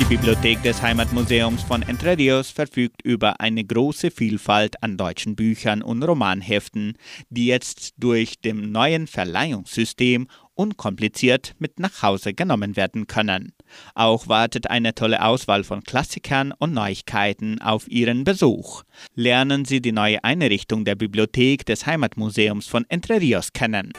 Die 0.00 0.04
Bibliothek 0.04 0.62
des 0.62 0.80
Heimatmuseums 0.80 1.62
von 1.64 1.82
Entre 1.82 2.16
Rios 2.16 2.50
verfügt 2.50 3.02
über 3.02 3.40
eine 3.40 3.64
große 3.64 4.10
Vielfalt 4.10 4.82
an 4.82 4.96
deutschen 4.96 5.36
Büchern 5.36 5.82
und 5.82 6.02
Romanheften, 6.02 6.94
die 7.30 7.46
jetzt 7.46 7.94
durch 7.98 8.40
dem 8.40 8.70
neuen 8.70 9.06
Verleihungssystem 9.06 10.28
unkompliziert 10.54 11.54
mit 11.58 11.78
nach 11.78 12.02
Hause 12.02 12.32
genommen 12.32 12.76
werden 12.76 13.06
können. 13.06 13.52
Auch 13.94 14.28
wartet 14.28 14.70
eine 14.70 14.94
tolle 14.94 15.24
Auswahl 15.24 15.64
von 15.64 15.82
Klassikern 15.82 16.52
und 16.58 16.72
Neuigkeiten 16.72 17.60
auf 17.60 17.88
Ihren 17.88 18.24
Besuch. 18.24 18.82
Lernen 19.14 19.64
Sie 19.64 19.80
die 19.80 19.92
neue 19.92 20.22
Einrichtung 20.24 20.84
der 20.84 20.94
Bibliothek 20.94 21.66
des 21.66 21.86
Heimatmuseums 21.86 22.66
von 22.66 22.84
Entre 22.88 23.20
Rios 23.20 23.52
kennen. 23.52 23.92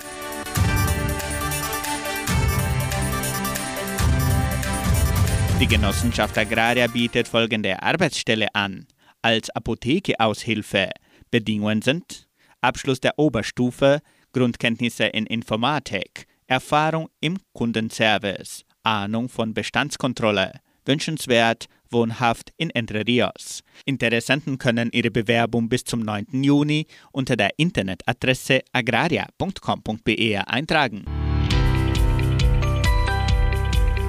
Die 5.59 5.67
Genossenschaft 5.67 6.37
Agraria 6.37 6.87
bietet 6.87 7.27
folgende 7.27 7.83
Arbeitsstelle 7.83 8.47
an. 8.55 8.87
Als 9.21 9.49
Apothekeaushilfe. 9.49 10.91
Bedingungen 11.31 11.81
sind 11.81 12.29
Abschluss 12.61 13.01
der 13.01 13.19
Oberstufe, 13.19 13.99
Grundkenntnisse 14.31 15.05
in 15.05 15.25
Informatik, 15.25 16.27
Erfahrung 16.47 17.09
im 17.19 17.37
Kundenservice, 17.53 18.63
Ahnung 18.89 19.29
von 19.29 19.53
Bestandskontrolle, 19.53 20.51
wünschenswert, 20.83 21.67
wohnhaft 21.91 22.51
in 22.57 22.71
Entre 22.71 23.05
Rios. 23.05 23.61
Interessenten 23.85 24.57
können 24.57 24.89
ihre 24.91 25.11
Bewerbung 25.11 25.69
bis 25.69 25.83
zum 25.83 25.99
9. 25.99 26.43
Juni 26.43 26.87
unter 27.11 27.35
der 27.35 27.51
Internetadresse 27.57 28.61
agraria.com.be 28.73 30.47
eintragen. 30.47 31.05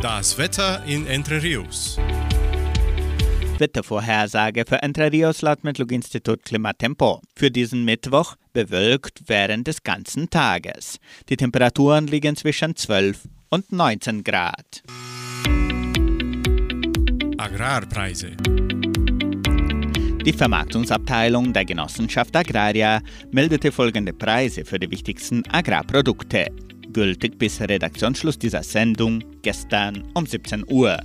Das 0.01 0.39
Wetter 0.39 0.83
in 0.87 1.07
Entre 1.07 1.43
Rios. 1.43 1.99
Wettervorhersage 3.59 4.65
für 4.67 4.83
Entre 4.83 5.13
Rios 5.13 5.43
laut 5.43 5.63
Metlog-Institut 5.63 6.43
Klimatempo. 6.47 7.21
Für 7.37 7.51
diesen 7.51 7.85
Mittwoch 7.85 8.37
bewölkt 8.55 9.25
während 9.27 9.69
des 9.69 9.83
ganzen 9.83 10.31
Tages. 10.31 10.99
Die 11.29 11.37
Temperaturen 11.37 12.07
liegen 12.07 12.35
zwischen 12.37 12.75
12 12.75 13.29
und 13.51 13.73
19 13.73 14.23
Grad. 14.23 14.83
Agrarpreise. 17.37 18.37
Die 20.25 20.33
Vermarktungsabteilung 20.33 21.53
der 21.53 21.65
Genossenschaft 21.65 22.37
Agraria 22.37 23.01
meldete 23.33 23.73
folgende 23.73 24.13
Preise 24.13 24.65
für 24.65 24.79
die 24.79 24.91
wichtigsten 24.91 25.43
Agrarprodukte. 25.51 26.47
Gültig 26.93 27.39
bis 27.39 27.61
Redaktionsschluss 27.61 28.39
dieser 28.39 28.63
Sendung 28.63 29.25
gestern 29.43 30.05
um 30.15 30.27
17 30.27 30.65
Uhr. 30.71 30.99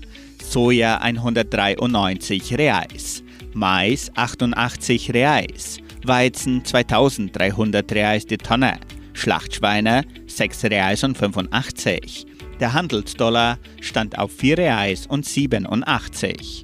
Soja 0.44 0.98
193 0.98 2.58
Reais, 2.58 3.24
Mais 3.54 4.12
88 4.16 5.14
Reais, 5.14 5.80
Weizen 6.04 6.64
2300 6.64 7.92
Reais 7.92 8.26
die 8.26 8.38
Tonne, 8.38 8.80
Schlachtschweine 9.14 10.04
6 10.28 10.66
Reais 10.66 11.04
und 11.04 11.18
85. 11.18 12.35
Der 12.60 12.74
Handelsdollar 12.74 13.60
stand 13.82 14.18
auf 14.18 14.32
4 14.32 14.58
Reais 14.58 15.08
und 15.08 15.26
87. 15.26 16.64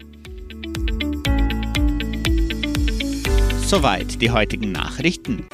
Soweit 3.65 4.21
die 4.21 4.32
heutigen 4.32 4.71
Nachrichten. 4.71 5.47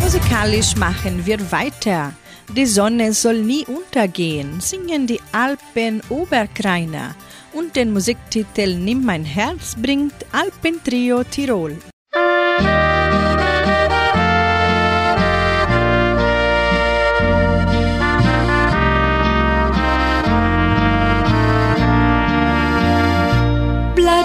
Musikalisch 0.00 0.76
machen 0.76 1.26
wir 1.26 1.50
weiter. 1.50 2.12
Die 2.54 2.66
Sonne 2.66 3.12
soll 3.12 3.42
nie 3.42 3.66
untergehen, 3.66 4.60
singen 4.60 5.06
die 5.06 5.20
Alpen 5.32 6.00
Oberkreiner. 6.08 7.16
Und 7.52 7.74
den 7.74 7.92
Musiktitel 7.92 8.76
Nimm 8.76 9.04
mein 9.04 9.24
Herz 9.24 9.74
bringt 9.80 10.14
Alpentrio 10.30 11.24
Tirol. 11.24 11.76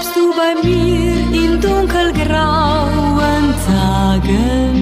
Bleibst 0.01 0.17
du 0.17 0.33
bei 0.33 0.55
mir 0.67 1.13
in 1.43 1.61
dunkelgrauen 1.61 3.53
Tagen, 3.67 4.75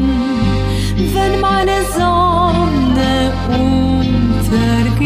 wenn 1.13 1.41
meine 1.41 1.77
Sonne 1.97 3.34
untergeht, 3.49 5.01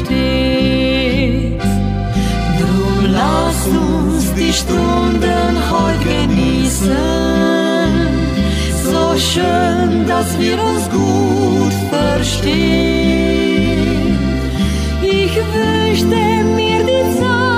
Steht. 0.10 1.62
Drum 2.60 3.06
lass 3.13 3.67
uns 3.67 4.34
die 4.34 4.54
Stunden 4.54 5.54
heute 5.72 6.00
genießen. 6.04 6.98
So 8.84 9.17
schön, 9.17 10.08
dass 10.08 10.38
wir 10.39 10.58
uns 10.62 10.89
gut 10.89 11.74
verstehen. 11.89 13.28
Ich 15.02 15.36
wünschte 15.36 16.43
mir, 16.56 16.84
die 16.84 17.04
Zeit 17.19 17.48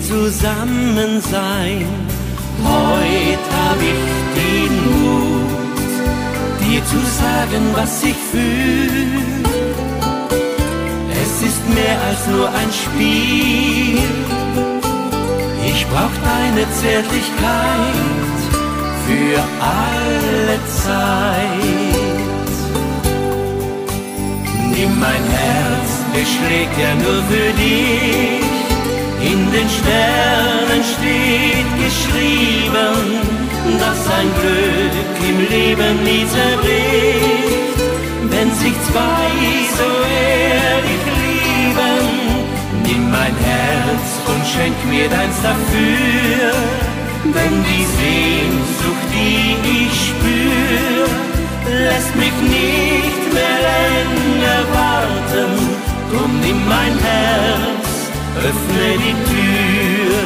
zusammen 0.00 1.20
sein, 1.20 1.86
heute 2.64 3.48
hab 3.60 3.78
ich 3.92 4.04
den 4.38 4.72
Mut, 4.86 5.90
dir 6.60 6.84
zu 6.84 6.98
sagen, 7.22 7.64
was 7.74 8.02
ich 8.02 8.16
fühl. 8.30 9.38
Es 11.22 11.42
ist 11.48 11.68
mehr 11.68 11.98
als 12.08 12.26
nur 12.28 12.48
ein 12.48 12.70
Spiel. 12.82 13.98
Ich 15.70 15.86
brauch 15.86 16.16
deine 16.24 16.64
Zärtlichkeit 16.80 18.38
für 19.06 19.38
alle 19.60 20.58
Zeit. 20.84 21.98
Nimm 24.74 24.98
mein 25.00 25.24
Herz, 25.38 25.88
es 26.20 26.28
schlägt 26.28 26.78
ja 26.78 26.94
nur 26.94 27.22
für 27.30 27.52
dich. 27.60 28.47
In 29.32 29.40
den 29.52 29.68
Sternen 29.68 30.82
steht 30.94 31.70
geschrieben, 31.84 32.96
dass 33.78 34.00
ein 34.18 34.30
Glück 34.40 35.16
im 35.30 35.38
Leben 35.54 35.94
nie 36.02 36.24
zerbricht, 36.34 37.78
wenn 38.30 38.50
sich 38.54 38.76
zwei 38.88 39.28
so 39.78 39.90
ehrlich 40.32 41.04
lieben. 41.22 42.08
Nimm 42.84 43.10
mein 43.10 43.36
Herz 43.50 44.08
und 44.32 44.42
schenk 44.52 44.78
mir 44.88 45.08
deins 45.10 45.38
dafür, 45.42 46.52
denn 47.36 47.54
die 47.68 47.86
Sehnsucht, 48.00 49.08
die 49.12 49.44
ich 49.84 49.94
spür, 50.08 51.04
lässt 51.86 52.14
mich 52.16 52.36
nicht 52.58 53.24
mehr 53.36 53.58
länger 53.72 54.60
warten. 54.72 55.50
Drum 56.10 56.32
nimm 56.40 56.60
mein 56.66 56.94
Herz, 57.08 57.87
öffne 58.38 58.88
die 59.04 59.16
Tür. 59.30 60.18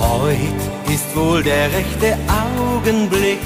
Heut 0.00 0.60
ist 0.94 1.16
wohl 1.16 1.42
der 1.42 1.66
rechte 1.72 2.18
Augenblick 2.44 3.38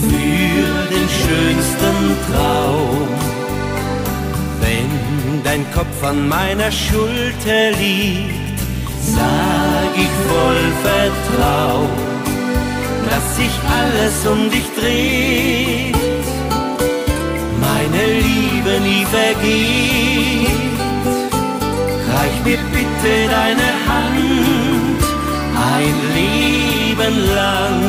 für 0.00 0.88
den 0.94 1.08
schönsten 1.20 1.98
Traum. 2.30 3.08
Wenn 4.60 5.42
dein 5.42 5.64
Kopf 5.72 6.02
an 6.02 6.28
meiner 6.28 6.70
Schulter 6.70 7.70
liegt, 7.78 8.39
sag 9.20 9.92
ich 10.04 10.14
voll 10.30 10.62
Vertrauen, 10.86 11.90
dass 13.08 13.24
sich 13.40 13.54
alles 13.78 14.14
um 14.32 14.40
dich 14.54 14.68
dreht. 14.78 15.96
Meine 17.66 18.02
Liebe 18.28 18.72
nie 18.88 19.04
vergeht. 19.18 20.78
Reich 22.12 22.38
mir 22.46 22.62
bitte 22.76 23.12
deine 23.38 23.70
Hand 23.88 25.00
ein 25.74 25.96
Leben 26.18 27.16
lang. 27.38 27.80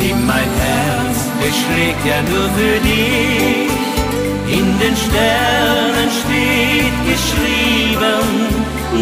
Nimm 0.00 0.20
mein 0.26 0.50
Herz, 0.64 1.18
es 1.46 1.54
schlägt 1.62 2.04
ja 2.10 2.18
nur 2.30 2.48
für 2.56 2.76
dich. 2.88 3.67
In 4.50 4.78
den 4.78 4.96
Sternen 4.96 6.10
steht 6.20 6.98
geschrieben, 7.04 8.26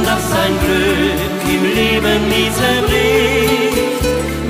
dass 0.04 0.26
ein 0.44 0.54
Glück 0.64 1.40
im 1.54 1.62
Leben 1.74 2.28
nie 2.28 2.50
zerbricht. 2.50 4.02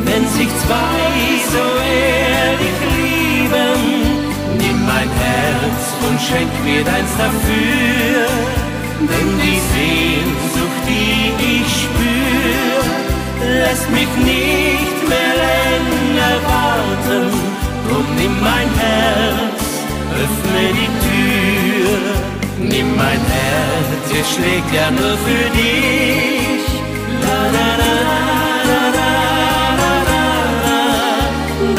Wenn 0.07 0.27
sich 0.29 0.49
zwei 0.65 1.27
so 1.53 1.67
ehrlich 1.85 2.79
lieben, 2.97 3.83
nimm 4.57 4.87
mein 4.87 5.11
Herz 5.23 5.83
und 6.09 6.19
schenk 6.19 6.53
mir 6.65 6.83
deins 6.83 7.13
dafür. 7.19 8.27
Denn 9.01 9.31
die 9.45 9.61
Sehnsucht, 9.73 10.83
die 10.89 11.61
ich 11.61 11.69
spür, 11.85 12.81
lässt 13.61 13.91
mich 13.91 14.13
nicht 14.17 14.99
mehr 15.11 15.35
länger 15.45 16.37
warten. 16.49 17.25
Drum 17.87 18.07
nimm 18.17 18.35
mein 18.41 18.71
Herz, 18.81 19.66
öffne 20.25 20.63
die 20.79 20.91
Tür. 21.07 21.99
Nimm 22.73 22.89
mein 22.97 23.23
Herz, 23.35 24.07
es 24.21 24.27
schlägt 24.35 24.71
ja 24.75 24.91
nur 24.91 25.17
für 25.27 25.47
dich. 25.61 26.67
La, 27.25 27.41
la, 27.57 27.69
la, 27.83 27.95
la, 28.71 28.83
la, 28.99 29.13
la, 29.81 29.93
la. 30.11 30.79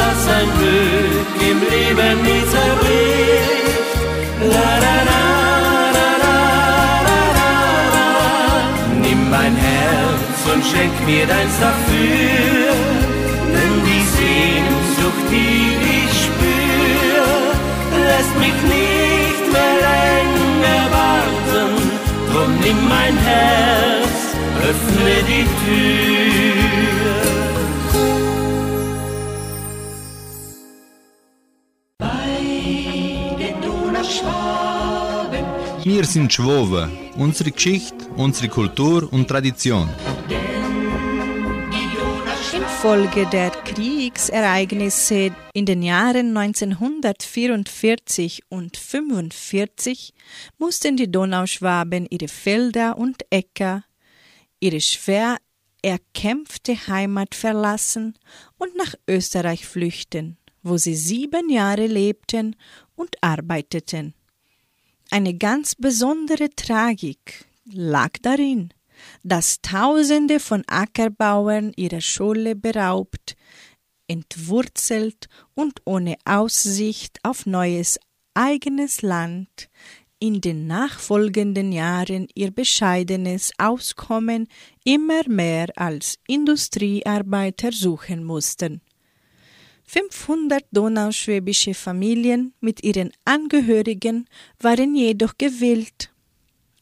Dass 0.00 0.22
ein 0.38 0.50
Glück 0.58 1.36
im 1.50 1.58
Leben 1.74 2.16
nie 2.26 2.44
zerbricht. 2.52 3.98
La, 4.54 4.70
la, 4.84 4.96
la, 5.10 5.22
la, 5.96 6.08
la, 6.24 6.38
la, 7.08 7.20
la, 7.36 7.50
la. 7.94 8.08
Nimm 9.02 9.20
mein 9.30 9.54
Herz 9.56 10.38
und 10.52 10.62
schenk 10.70 10.94
mir 11.06 11.26
deins 11.26 11.56
dafür. 11.60 12.87
Mich 18.38 18.58
nicht 18.76 19.44
mehr 19.54 19.74
länger 19.88 20.82
warten. 20.98 21.70
Drum 22.30 22.50
nimm 22.60 22.80
mein 22.88 23.16
Herz, 23.16 24.18
öffne 24.70 25.14
die 25.30 25.46
Tür. 25.64 26.58
Wir 35.84 36.04
sind 36.04 36.30
Schwoben, 36.30 36.90
unsere 37.16 37.50
Geschichte, 37.50 38.06
unsere 38.16 38.48
Kultur 38.48 39.10
und 39.10 39.26
Tradition. 39.26 39.88
Infolge 42.78 43.26
der 43.26 43.50
Kriegsereignisse 43.50 45.34
in 45.52 45.66
den 45.66 45.82
Jahren 45.82 46.36
1944 46.36 48.44
und 48.50 48.76
1945 48.76 50.14
mussten 50.58 50.96
die 50.96 51.10
Donauschwaben 51.10 52.06
ihre 52.08 52.28
Felder 52.28 52.96
und 52.96 53.24
Äcker, 53.30 53.82
ihre 54.60 54.80
schwer 54.80 55.38
erkämpfte 55.82 56.76
Heimat 56.86 57.34
verlassen 57.34 58.16
und 58.58 58.76
nach 58.76 58.94
Österreich 59.08 59.66
flüchten, 59.66 60.38
wo 60.62 60.76
sie 60.76 60.94
sieben 60.94 61.50
Jahre 61.50 61.88
lebten 61.88 62.54
und 62.94 63.16
arbeiteten. 63.20 64.14
Eine 65.10 65.34
ganz 65.34 65.74
besondere 65.74 66.48
Tragik 66.54 67.44
lag 67.64 68.12
darin, 68.22 68.72
dass 69.22 69.60
Tausende 69.60 70.40
von 70.40 70.62
Ackerbauern 70.66 71.72
ihrer 71.76 72.00
Schule 72.00 72.56
beraubt, 72.56 73.36
entwurzelt 74.06 75.28
und 75.54 75.80
ohne 75.84 76.16
Aussicht 76.24 77.18
auf 77.22 77.46
neues 77.46 77.98
eigenes 78.34 79.02
Land 79.02 79.68
in 80.20 80.40
den 80.40 80.66
nachfolgenden 80.66 81.72
Jahren 81.72 82.26
ihr 82.34 82.50
bescheidenes 82.50 83.52
Auskommen 83.58 84.48
immer 84.84 85.28
mehr 85.28 85.68
als 85.76 86.18
Industriearbeiter 86.26 87.70
suchen 87.72 88.24
mussten. 88.24 88.80
500 89.84 90.64
donauschwäbische 90.70 91.72
Familien 91.72 92.52
mit 92.60 92.82
ihren 92.82 93.10
Angehörigen 93.24 94.28
waren 94.60 94.94
jedoch 94.94 95.38
gewillt, 95.38 96.10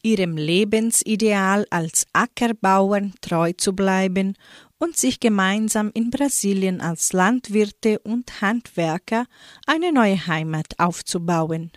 ihrem 0.06 0.36
Lebensideal 0.36 1.66
als 1.70 2.06
Ackerbauern 2.12 3.12
treu 3.20 3.52
zu 3.56 3.74
bleiben 3.74 4.36
und 4.78 4.96
sich 4.96 5.18
gemeinsam 5.18 5.90
in 5.94 6.10
Brasilien 6.10 6.80
als 6.80 7.12
Landwirte 7.12 7.98
und 7.98 8.40
Handwerker 8.40 9.26
eine 9.66 9.92
neue 9.92 10.28
Heimat 10.28 10.78
aufzubauen. 10.78 11.72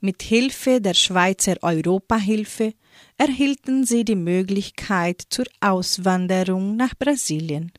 Mit 0.00 0.22
Hilfe 0.22 0.82
der 0.82 0.92
Schweizer 0.92 1.56
Europahilfe 1.62 2.74
erhielten 3.16 3.86
sie 3.86 4.04
die 4.04 4.16
Möglichkeit 4.16 5.22
zur 5.30 5.46
Auswanderung 5.60 6.76
nach 6.76 6.94
Brasilien. 6.98 7.72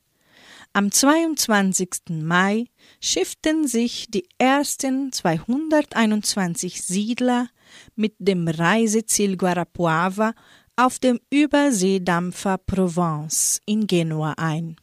Am 0.74 0.92
22. 0.92 1.90
Mai 2.10 2.66
schifften 3.00 3.68
sich 3.68 4.08
die 4.10 4.28
ersten 4.40 5.12
221 5.12 6.82
Siedler 6.82 7.48
mit 7.96 8.14
dem 8.20 8.48
Reiseziel 8.48 9.38
Guarapuava 9.38 10.34
auf 10.76 11.00
dem 11.00 11.20
Überseedampfer 11.30 12.58
Provence 12.60 13.60
in 13.66 13.88
Genua 13.88 14.34
ein. 14.38 14.78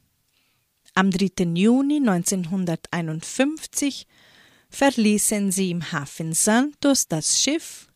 Am 0.95 1.11
3. 1.11 1.45
Juni 1.55 1.97
1951 1.97 4.07
verließen 4.69 5.53
sie 5.53 5.71
im 5.71 5.93
Hafen 5.93 6.33
Santos 6.33 7.09
das 7.09 7.41
Schiff 7.41 7.87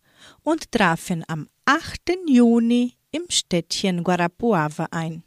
und 0.42 0.72
trafen 0.72 1.24
am 1.28 1.48
8. 1.64 2.18
Juni 2.28 2.94
im 3.10 3.22
Städtchen 3.28 4.04
Guarapuava 4.04 4.88
ein. 4.90 5.22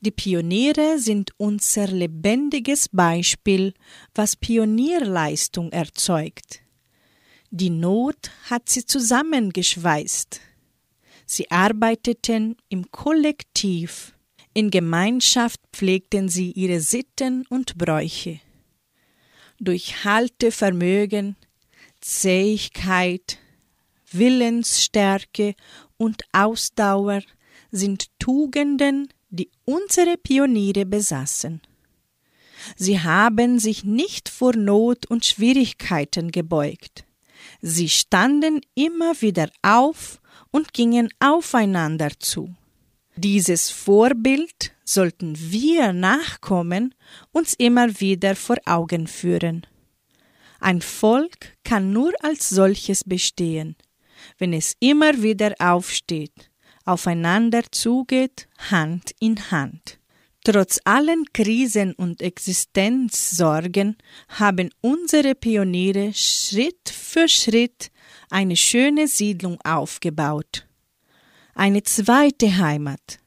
Die 0.00 0.12
Pioniere 0.12 0.98
sind 0.98 1.32
unser 1.38 1.88
lebendiges 1.88 2.88
Beispiel, 2.90 3.74
was 4.14 4.36
Pionierleistung 4.36 5.72
erzeugt. 5.72 6.60
Die 7.50 7.70
Not 7.70 8.30
hat 8.50 8.68
sie 8.68 8.84
zusammengeschweißt. 8.84 10.40
Sie 11.24 11.50
arbeiteten 11.50 12.56
im 12.68 12.90
Kollektiv, 12.90 14.12
in 14.52 14.70
Gemeinschaft 14.70 15.60
pflegten 15.72 16.28
sie 16.28 16.50
ihre 16.52 16.80
Sitten 16.80 17.46
und 17.48 17.78
Bräuche. 17.78 18.40
Durchhaltevermögen, 19.60 21.36
Zähigkeit, 22.00 23.38
Willensstärke 24.12 25.54
und 25.96 26.24
Ausdauer 26.32 27.22
sind 27.70 28.08
Tugenden, 28.18 29.08
die 29.30 29.50
unsere 29.64 30.18
Pioniere 30.18 30.84
besaßen. 30.84 31.62
Sie 32.76 33.00
haben 33.00 33.58
sich 33.58 33.84
nicht 33.84 34.28
vor 34.28 34.54
Not 34.54 35.06
und 35.06 35.24
Schwierigkeiten 35.24 36.30
gebeugt. 36.30 37.04
Sie 37.60 37.88
standen 37.88 38.60
immer 38.74 39.20
wieder 39.20 39.50
auf 39.62 40.20
und 40.50 40.72
gingen 40.72 41.08
aufeinander 41.18 42.10
zu. 42.18 42.54
Dieses 43.16 43.70
Vorbild 43.70 44.72
sollten 44.84 45.36
wir 45.36 45.92
Nachkommen 45.92 46.94
uns 47.32 47.54
immer 47.54 48.00
wieder 48.00 48.36
vor 48.36 48.56
Augen 48.64 49.08
führen. 49.08 49.66
Ein 50.60 50.80
Volk 50.80 51.56
kann 51.64 51.92
nur 51.92 52.12
als 52.22 52.48
solches 52.48 53.04
bestehen, 53.04 53.76
wenn 54.38 54.52
es 54.52 54.74
immer 54.78 55.22
wieder 55.22 55.54
aufsteht, 55.58 56.50
aufeinander 56.84 57.62
zugeht, 57.70 58.48
Hand 58.70 59.12
in 59.20 59.50
Hand. 59.50 59.98
Trotz 60.44 60.80
allen 60.84 61.24
Krisen 61.34 61.92
und 61.92 62.22
Existenzsorgen 62.22 63.96
haben 64.28 64.70
unsere 64.80 65.34
Pioniere 65.34 66.12
Schritt 66.14 66.88
für 67.18 67.28
Schritt 67.28 67.90
eine 68.30 68.54
schöne 68.56 69.08
Siedlung 69.08 69.60
aufgebaut. 69.62 70.68
Eine 71.56 71.82
zweite 71.82 72.58
Heimat. 72.58 73.18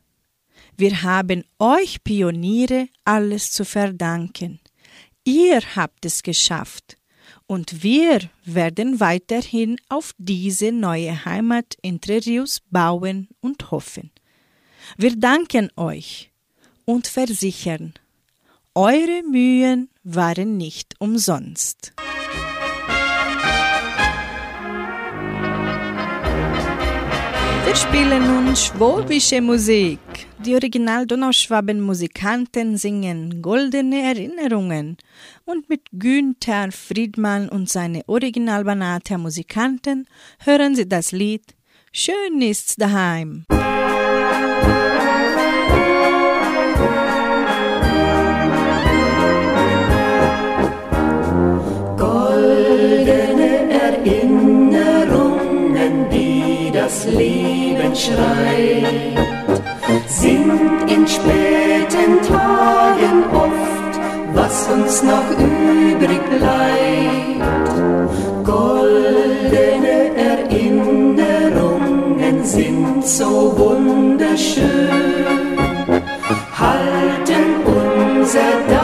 Wir 0.77 1.03
haben 1.03 1.43
euch 1.59 2.01
Pioniere 2.01 2.87
alles 3.03 3.51
zu 3.51 3.65
verdanken. 3.65 4.61
Ihr 5.25 5.59
habt 5.75 6.05
es 6.05 6.23
geschafft 6.23 6.97
und 7.47 7.83
wir 7.83 8.21
werden 8.45 9.01
weiterhin 9.01 9.75
auf 9.89 10.13
diese 10.17 10.71
neue 10.71 11.25
Heimat 11.25 11.75
Entre 11.81 12.25
Rios 12.25 12.61
bauen 12.69 13.27
und 13.41 13.71
hoffen. 13.71 14.09
Wir 14.97 15.17
danken 15.17 15.69
euch 15.75 16.31
und 16.85 17.07
versichern, 17.07 17.93
eure 18.73 19.21
Mühen 19.29 19.89
waren 20.03 20.55
nicht 20.55 20.95
umsonst. 20.99 21.91
Wir 27.71 27.77
spielen 27.77 28.27
nun 28.27 28.53
schwäbische 28.53 29.39
Musik. 29.39 29.99
Die 30.45 30.55
Original 30.55 31.07
Donauschwaben-Musikanten 31.07 32.75
singen 32.75 33.41
Goldene 33.41 34.03
Erinnerungen 34.03 34.97
und 35.45 35.69
mit 35.69 35.83
Günther 35.93 36.73
Friedmann 36.73 37.47
und 37.47 37.69
seine 37.69 38.01
Originalbanater 38.07 39.17
Musikanten 39.17 40.05
hören 40.39 40.75
Sie 40.75 40.89
das 40.89 41.13
Lied 41.13 41.55
Schön 41.93 42.41
ist's 42.41 42.75
daheim. 42.75 43.45
Goldene 51.97 53.71
Erinnerungen, 53.71 56.09
die 56.11 56.69
das 56.73 57.05
Leben 57.91 57.95
schreit 57.95 59.17
sind 60.07 60.89
in 60.89 61.05
späten 61.07 62.21
Tagen 62.27 63.23
oft, 63.33 63.99
was 64.33 64.67
uns 64.69 65.03
noch 65.03 65.29
übrig 65.31 66.21
bleibt. 66.29 67.75
Goldene 68.45 70.15
Erinnerungen 70.15 72.43
sind 72.43 73.05
so 73.05 73.53
wunderschön, 73.57 74.89
halten 76.57 77.61
unser 77.65 78.53
Dasein 78.67 78.80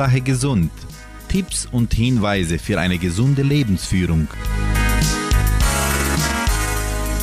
Hauptsache 0.00 0.22
gesund. 0.22 0.70
Tipps 1.28 1.68
und 1.70 1.92
Hinweise 1.92 2.58
für 2.58 2.80
eine 2.80 2.96
gesunde 2.96 3.42
Lebensführung. 3.42 4.28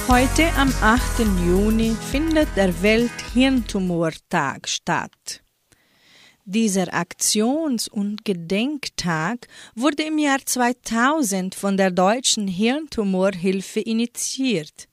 Heute 0.07 0.45
am 0.55 0.71
8. 0.81 1.01
Juni 1.47 1.95
findet 2.11 2.49
der 2.55 2.79
Welthirntumortag 2.83 4.69
statt. 4.69 5.41
Dieser 6.45 6.93
Aktions- 6.93 7.87
und 7.87 8.23
Gedenktag 8.23 9.47
wurde 9.73 10.03
im 10.03 10.19
Jahr 10.19 10.45
2000 10.45 11.55
von 11.55 11.77
der 11.77 11.89
Deutschen 11.89 12.47
Hirntumorhilfe 12.47 13.79
initiiert, 13.79 14.87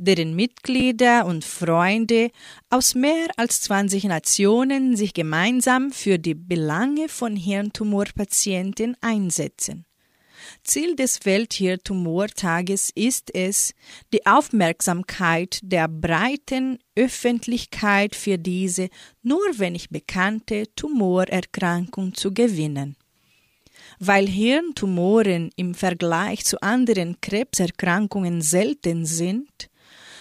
deren 0.00 0.34
Mitglieder 0.34 1.26
und 1.26 1.44
Freunde 1.44 2.30
aus 2.70 2.94
mehr 2.94 3.28
als 3.36 3.60
20 3.60 4.04
Nationen 4.04 4.96
sich 4.96 5.12
gemeinsam 5.12 5.92
für 5.92 6.18
die 6.18 6.34
Belange 6.34 7.08
von 7.10 7.36
Hirntumorpatienten 7.36 8.96
einsetzen. 9.02 9.84
Ziel 10.64 10.96
des 10.96 11.26
Welthirntumortages 11.26 12.90
ist 12.94 13.34
es, 13.34 13.74
die 14.14 14.24
Aufmerksamkeit 14.24 15.60
der 15.62 15.86
breiten 15.86 16.78
Öffentlichkeit 16.94 18.14
für 18.14 18.38
diese 18.38 18.88
nur 19.22 19.44
wenig 19.58 19.90
bekannte 19.90 20.64
Tumorerkrankung 20.74 22.14
zu 22.14 22.32
gewinnen. 22.32 22.96
Weil 23.98 24.26
Hirntumoren 24.26 25.50
im 25.56 25.74
Vergleich 25.74 26.46
zu 26.46 26.62
anderen 26.62 27.20
Krebserkrankungen 27.20 28.40
selten 28.40 29.04
sind, 29.04 29.69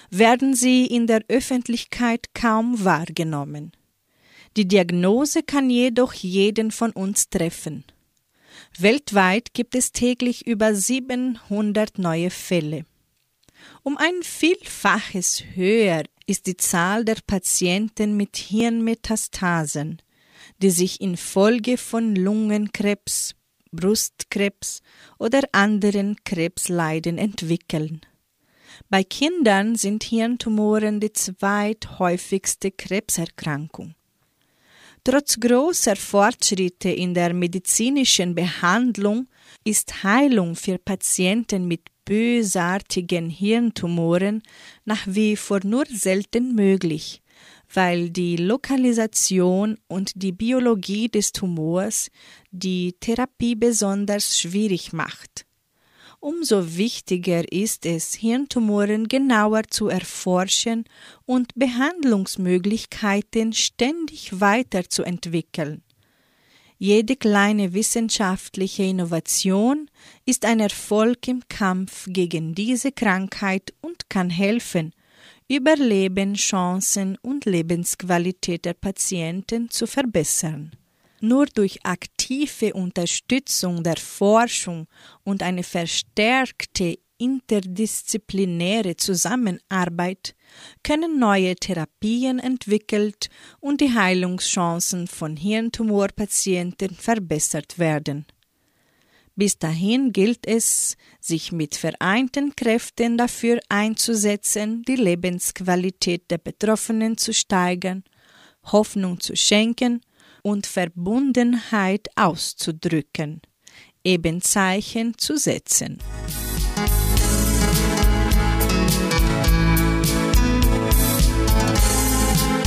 werden 0.09 0.55
sie 0.55 0.85
in 0.85 1.07
der 1.07 1.23
Öffentlichkeit 1.27 2.33
kaum 2.33 2.83
wahrgenommen. 2.83 3.71
Die 4.57 4.67
Diagnose 4.67 5.43
kann 5.43 5.69
jedoch 5.69 6.13
jeden 6.13 6.71
von 6.71 6.91
uns 6.91 7.29
treffen. 7.29 7.83
Weltweit 8.77 9.53
gibt 9.53 9.75
es 9.75 9.91
täglich 9.91 10.47
über 10.47 10.73
700 10.73 11.99
neue 11.99 12.29
Fälle. 12.29 12.85
Um 13.83 13.97
ein 13.97 14.23
Vielfaches 14.23 15.43
höher 15.55 16.03
ist 16.25 16.47
die 16.47 16.57
Zahl 16.57 17.05
der 17.05 17.17
Patienten 17.25 18.15
mit 18.17 18.37
Hirnmetastasen, 18.37 20.01
die 20.61 20.69
sich 20.69 21.01
infolge 21.01 21.77
von 21.77 22.15
Lungenkrebs, 22.15 23.35
Brustkrebs 23.71 24.81
oder 25.17 25.41
anderen 25.51 26.15
Krebsleiden 26.23 27.17
entwickeln. 27.17 28.01
Bei 28.89 29.03
Kindern 29.03 29.75
sind 29.75 30.03
Hirntumoren 30.03 30.99
die 30.99 31.11
zweithäufigste 31.11 32.71
Krebserkrankung. 32.71 33.95
Trotz 35.03 35.39
großer 35.39 35.95
Fortschritte 35.95 36.89
in 36.89 37.13
der 37.13 37.33
medizinischen 37.33 38.35
Behandlung 38.35 39.27
ist 39.63 40.03
Heilung 40.03 40.55
für 40.55 40.77
Patienten 40.77 41.67
mit 41.67 41.81
bösartigen 42.05 43.29
Hirntumoren 43.29 44.41
nach 44.85 45.03
wie 45.05 45.35
vor 45.35 45.59
nur 45.63 45.85
selten 45.85 46.55
möglich, 46.55 47.21
weil 47.73 48.09
die 48.09 48.35
Lokalisation 48.35 49.77
und 49.87 50.11
die 50.15 50.31
Biologie 50.31 51.07
des 51.07 51.31
Tumors 51.31 52.09
die 52.51 52.95
Therapie 52.99 53.55
besonders 53.55 54.39
schwierig 54.39 54.91
macht. 54.91 55.45
Umso 56.21 56.75
wichtiger 56.75 57.49
ist 57.49 57.85
es, 57.85 58.13
Hirntumoren 58.13 59.07
genauer 59.07 59.63
zu 59.69 59.87
erforschen 59.87 60.83
und 61.25 61.55
Behandlungsmöglichkeiten 61.55 63.53
ständig 63.53 64.41
weiterzuentwickeln. 64.41 65.81
Jede 66.77 67.15
kleine 67.15 67.73
wissenschaftliche 67.73 68.83
Innovation 68.83 69.89
ist 70.25 70.43
ein 70.45 70.59
Erfolg 70.59 71.27
im 71.27 71.41
Kampf 71.47 72.07
gegen 72.09 72.53
diese 72.53 72.91
Krankheit 72.91 73.73
und 73.81 74.09
kann 74.09 74.29
helfen, 74.29 74.93
Überlebenschancen 75.49 77.17
und 77.21 77.45
Lebensqualität 77.45 78.65
der 78.65 78.75
Patienten 78.75 79.69
zu 79.69 79.87
verbessern. 79.87 80.71
Nur 81.21 81.47
durch 81.47 81.85
aktive 81.85 82.73
Unterstützung 82.73 83.83
der 83.83 83.97
Forschung 83.97 84.87
und 85.23 85.43
eine 85.43 85.63
verstärkte 85.63 86.97
interdisziplinäre 87.19 88.95
Zusammenarbeit 88.95 90.35
können 90.83 91.19
neue 91.19 91.55
Therapien 91.55 92.39
entwickelt 92.39 93.29
und 93.59 93.81
die 93.81 93.93
Heilungschancen 93.93 95.07
von 95.07 95.35
Hirntumorpatienten 95.35 96.95
verbessert 96.95 97.77
werden. 97.77 98.25
Bis 99.35 99.57
dahin 99.57 100.11
gilt 100.11 100.47
es, 100.47 100.97
sich 101.21 101.51
mit 101.51 101.75
vereinten 101.75 102.55
Kräften 102.55 103.17
dafür 103.17 103.59
einzusetzen, 103.69 104.83
die 104.83 104.97
Lebensqualität 104.97 106.29
der 106.31 106.39
Betroffenen 106.39 107.17
zu 107.17 107.33
steigern, 107.33 108.03
Hoffnung 108.63 109.19
zu 109.19 109.35
schenken 109.35 110.01
und 110.49 110.65
Verbundenheit 110.65 112.07
auszudrücken, 112.15 113.41
Ebenzeichen 114.03 115.17
zu 115.17 115.37
setzen. 115.37 115.99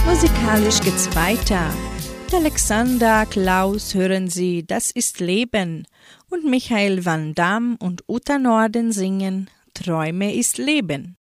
Musikalisch 0.07 0.81
geht's 0.81 1.15
weiter. 1.17 1.75
Mit 2.25 2.35
Alexander 2.35 3.27
Klaus 3.27 3.95
hören 3.95 4.29
Sie 4.29 4.65
Das 4.67 4.91
ist 4.91 5.21
Leben 5.21 5.87
und 6.31 6.45
Michael 6.45 7.05
Van 7.05 7.35
Damme 7.35 7.77
und 7.81 8.05
Uta 8.09 8.39
Norden 8.39 8.93
singen 8.93 9.51
Träume 9.75 10.35
ist 10.35 10.59
Leben. 10.59 11.17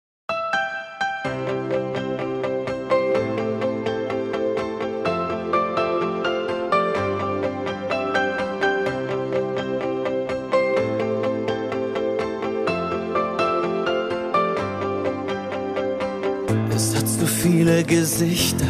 Viele 17.28 17.84
Gesichter, 17.84 18.66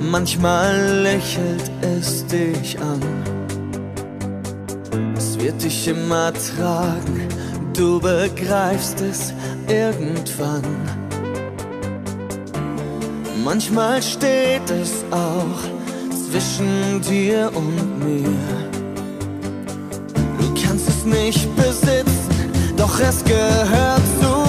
manchmal 0.00 1.02
lächelt 1.02 1.70
es 1.80 2.26
dich 2.26 2.78
an. 2.80 3.00
Es 5.16 5.38
wird 5.38 5.62
dich 5.62 5.88
immer 5.88 6.32
tragen, 6.32 7.28
du 7.74 8.00
begreifst 8.00 9.00
es 9.00 9.32
irgendwann. 9.68 10.64
Manchmal 13.44 14.02
steht 14.02 14.68
es 14.70 15.04
auch 15.10 15.60
zwischen 16.30 17.00
dir 17.02 17.50
und 17.54 17.98
mir. 17.98 18.36
Du 20.38 20.62
kannst 20.62 20.88
es 20.88 21.04
nicht 21.04 21.48
besitzen, 21.56 22.52
doch 22.76 23.00
es 23.00 23.24
gehört 23.24 24.02
zu 24.20 24.39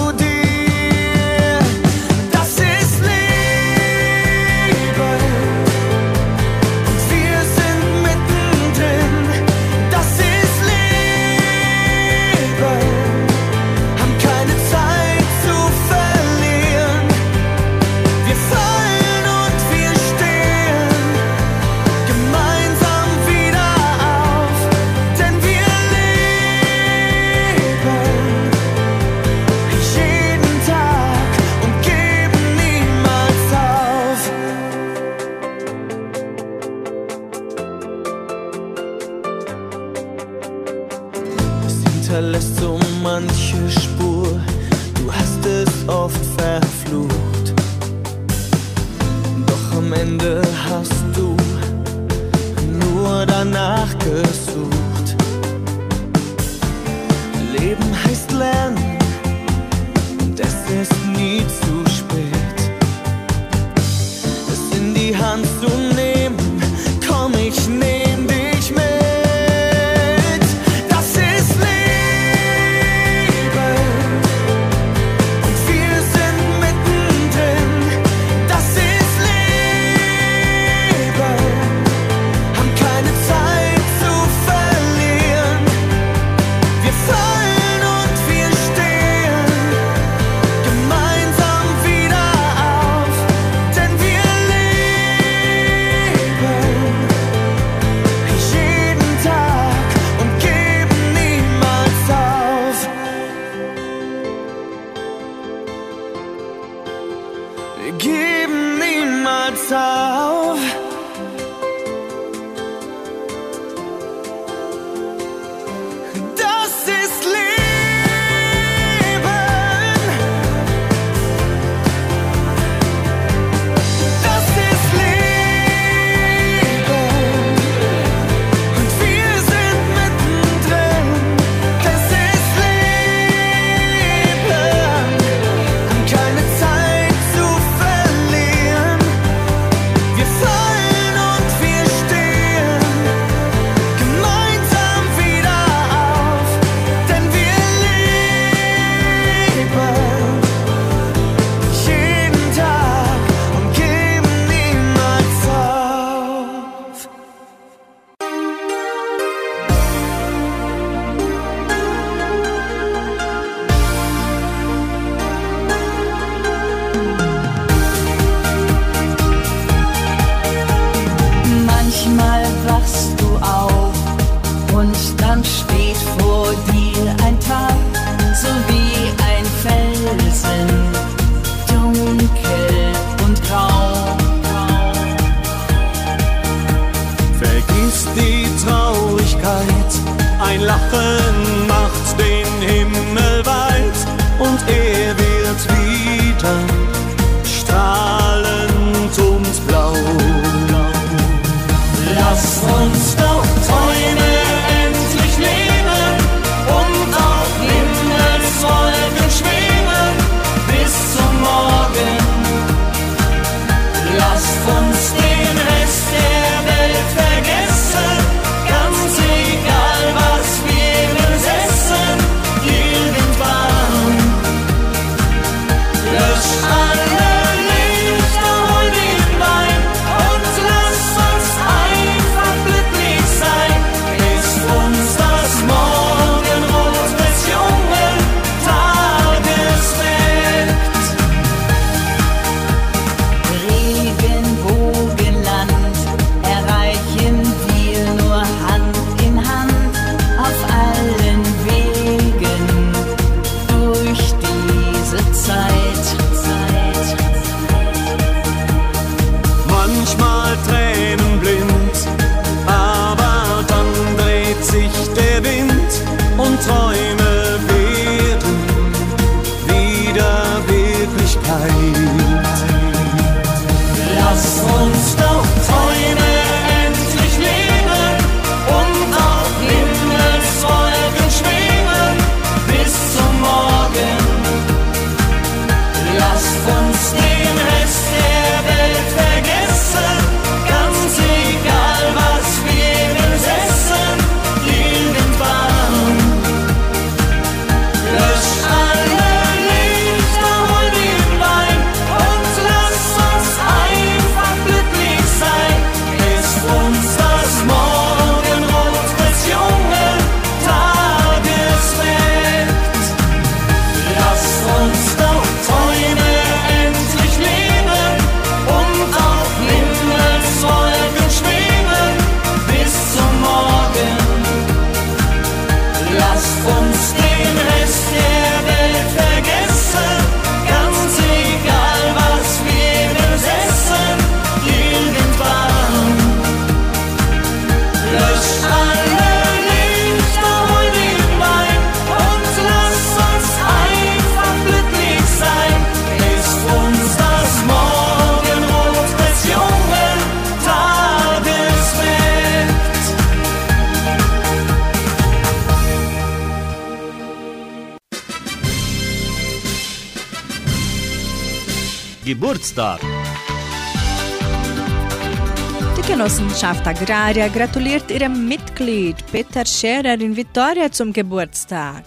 Agraria 366.92 367.48
gratuliert 367.48 368.12
ihrem 368.12 368.50
Mitglied 368.50 369.16
Peter 369.32 369.66
Scherer 369.66 370.20
in 370.20 370.36
Vitoria 370.36 370.92
zum 370.92 371.14
Geburtstag. 371.14 372.04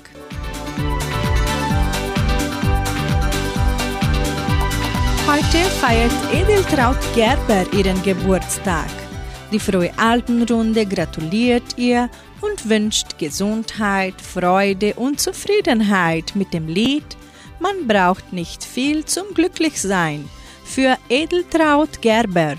Heute 5.27 5.59
feiert 5.81 6.13
Edeltraut 6.35 6.99
Gerber 7.15 7.65
ihren 7.73 8.03
Geburtstag. 8.03 8.91
Die 9.51 9.59
Frohe 9.59 9.91
Alpenrunde 9.97 10.85
gratuliert 10.85 11.79
ihr 11.79 12.11
und 12.43 12.69
wünscht 12.69 13.17
Gesundheit, 13.19 14.21
Freude 14.21 14.93
und 14.97 15.19
Zufriedenheit 15.19 16.37
mit 16.37 16.53
dem 16.53 16.69
Lied 16.69 17.17
Man 17.59 17.87
braucht 17.89 18.35
nicht 18.35 18.63
viel 18.63 19.07
zum 19.07 19.33
Glücklichsein 19.33 20.29
für 20.63 20.99
Edeltraut 21.09 22.03
Gerber. 22.03 22.57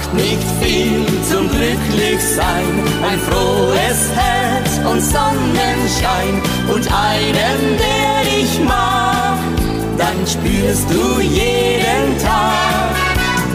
Braucht 0.00 0.14
nicht 0.14 0.46
viel 0.60 1.06
zum 1.28 1.48
Glücklichsein, 1.48 2.72
ein 3.02 3.18
frohes 3.18 4.10
Herz 4.14 4.78
und 4.90 5.00
Sonnenschein 5.00 6.42
und 6.72 6.86
einen, 6.92 7.78
der 7.78 8.24
dich 8.24 8.60
mag, 8.64 9.38
dann 9.98 10.26
spürst 10.26 10.88
du 10.90 11.20
jeden 11.20 12.18
Tag. 12.18 12.96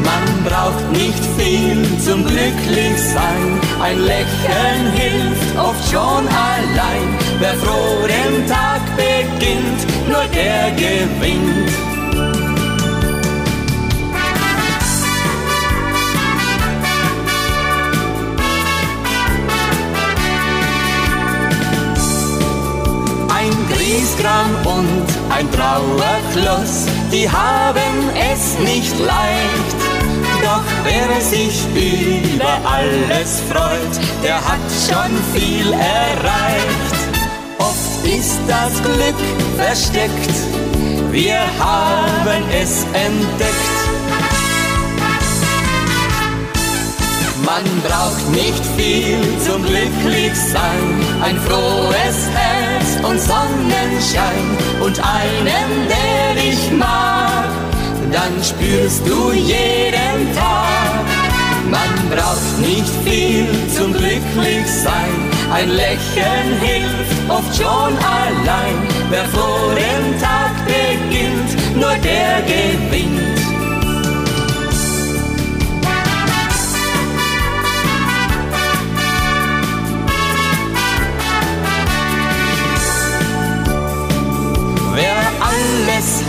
Man 0.04 0.44
braucht 0.44 0.92
nicht 0.92 1.24
viel 1.38 1.84
zum 2.00 2.24
Glücklichsein, 2.26 3.60
ein 3.82 4.00
Lächeln 4.00 4.92
hilft 4.94 5.58
oft 5.58 5.92
schon 5.92 6.28
allein. 6.28 7.18
Wer 7.40 7.54
froh 7.56 8.08
den 8.08 8.48
Tag 8.48 8.82
beginnt, 8.96 10.08
nur 10.08 10.26
der 10.34 10.72
gewinnt. 10.72 11.95
Griesgram 24.26 24.78
und 24.78 25.06
ein 25.30 25.50
Trauerkloss, 25.52 26.86
die 27.12 27.30
haben 27.30 28.10
es 28.34 28.58
nicht 28.60 28.98
leicht. 29.00 29.76
Doch 30.42 30.64
wer 30.84 31.22
sich 31.22 31.66
über 31.76 32.58
alles 32.66 33.42
freut, 33.50 34.24
der 34.24 34.38
hat 34.38 34.60
schon 34.88 35.12
viel 35.34 35.72
erreicht. 35.74 36.96
Oft 37.60 38.06
ist 38.06 38.40
das 38.48 38.82
Glück 38.82 39.16
versteckt, 39.58 40.36
wir 41.12 41.40
haben 41.60 42.44
es 42.52 42.84
entdeckt. 42.94 43.65
Man 47.46 47.64
braucht 47.88 48.28
nicht 48.32 48.66
viel 48.76 49.20
zum 49.46 49.64
Glücklichsein, 49.64 50.88
ein 51.22 51.38
frohes 51.42 52.28
Herz 52.34 53.06
und 53.08 53.22
Sonnenschein 53.22 54.48
und 54.82 55.00
einen, 55.00 55.88
der 55.88 56.42
dich 56.42 56.72
mag, 56.72 57.46
dann 58.12 58.44
spürst 58.44 59.08
du 59.08 59.32
jeden 59.32 60.36
Tag. 60.36 61.06
Man 61.70 62.10
braucht 62.10 62.58
nicht 62.62 62.92
viel 63.04 63.48
zum 63.78 63.94
Glücklichsein, 63.94 65.14
ein 65.54 65.70
Lächeln 65.70 66.50
hilft 66.62 67.30
oft 67.30 67.56
schon 67.56 67.96
allein. 67.98 68.76
Wer 69.12 69.26
vor 69.26 69.70
dem 69.76 70.20
Tag 70.20 70.52
beginnt, 70.66 71.76
nur 71.76 71.94
der 72.00 72.42
gewinnt. 72.42 73.35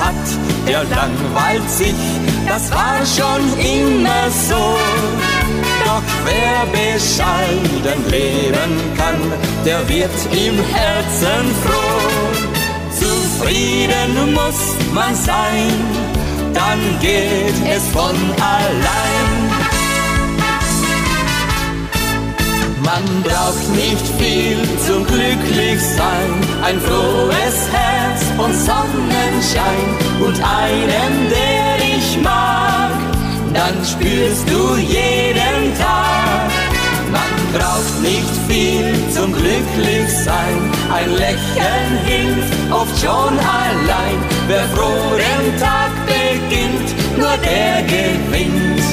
Hat, 0.00 0.66
der 0.66 0.84
langweilt 0.84 1.70
sich, 1.70 1.94
das 2.46 2.70
war 2.70 2.98
schon 3.04 3.42
immer 3.58 4.30
so. 4.30 4.76
Doch 5.84 6.02
wer 6.24 6.66
bescheiden 6.72 8.10
leben 8.10 8.72
kann, 8.96 9.20
der 9.64 9.88
wird 9.88 10.10
im 10.32 10.56
Herzen 10.74 11.54
froh. 11.64 12.46
Zufrieden 12.90 14.34
muss 14.34 14.76
man 14.92 15.14
sein, 15.14 15.72
dann 16.54 16.80
geht 17.00 17.54
es 17.68 17.86
von 17.88 18.16
allein. 18.40 19.35
Man 22.96 23.22
braucht 23.22 23.68
nicht 23.74 24.06
viel 24.18 24.56
zum 24.86 25.04
Glücklichsein, 25.04 26.30
ein 26.64 26.80
frohes 26.80 27.58
Herz 27.70 28.22
und 28.38 28.54
Sonnenschein 28.54 29.88
und 30.18 30.36
einen, 30.42 31.28
der 31.28 31.76
dich 31.86 32.18
mag, 32.22 32.92
dann 33.52 33.84
spürst 33.84 34.48
du 34.48 34.76
jeden 34.76 35.76
Tag. 35.76 36.50
Man 37.12 37.60
braucht 37.60 38.00
nicht 38.00 38.34
viel 38.48 38.94
zum 39.12 39.30
Glücklichsein, 39.30 40.58
ein 40.90 41.10
Lächeln 41.10 41.92
hilft 42.06 42.72
oft 42.72 42.98
schon 42.98 43.38
allein. 43.38 44.18
Wer 44.48 44.64
froh 44.74 45.16
den 45.16 45.60
Tag 45.60 45.90
beginnt, 46.06 47.18
nur 47.18 47.36
der 47.44 47.82
gewinnt. 47.82 48.85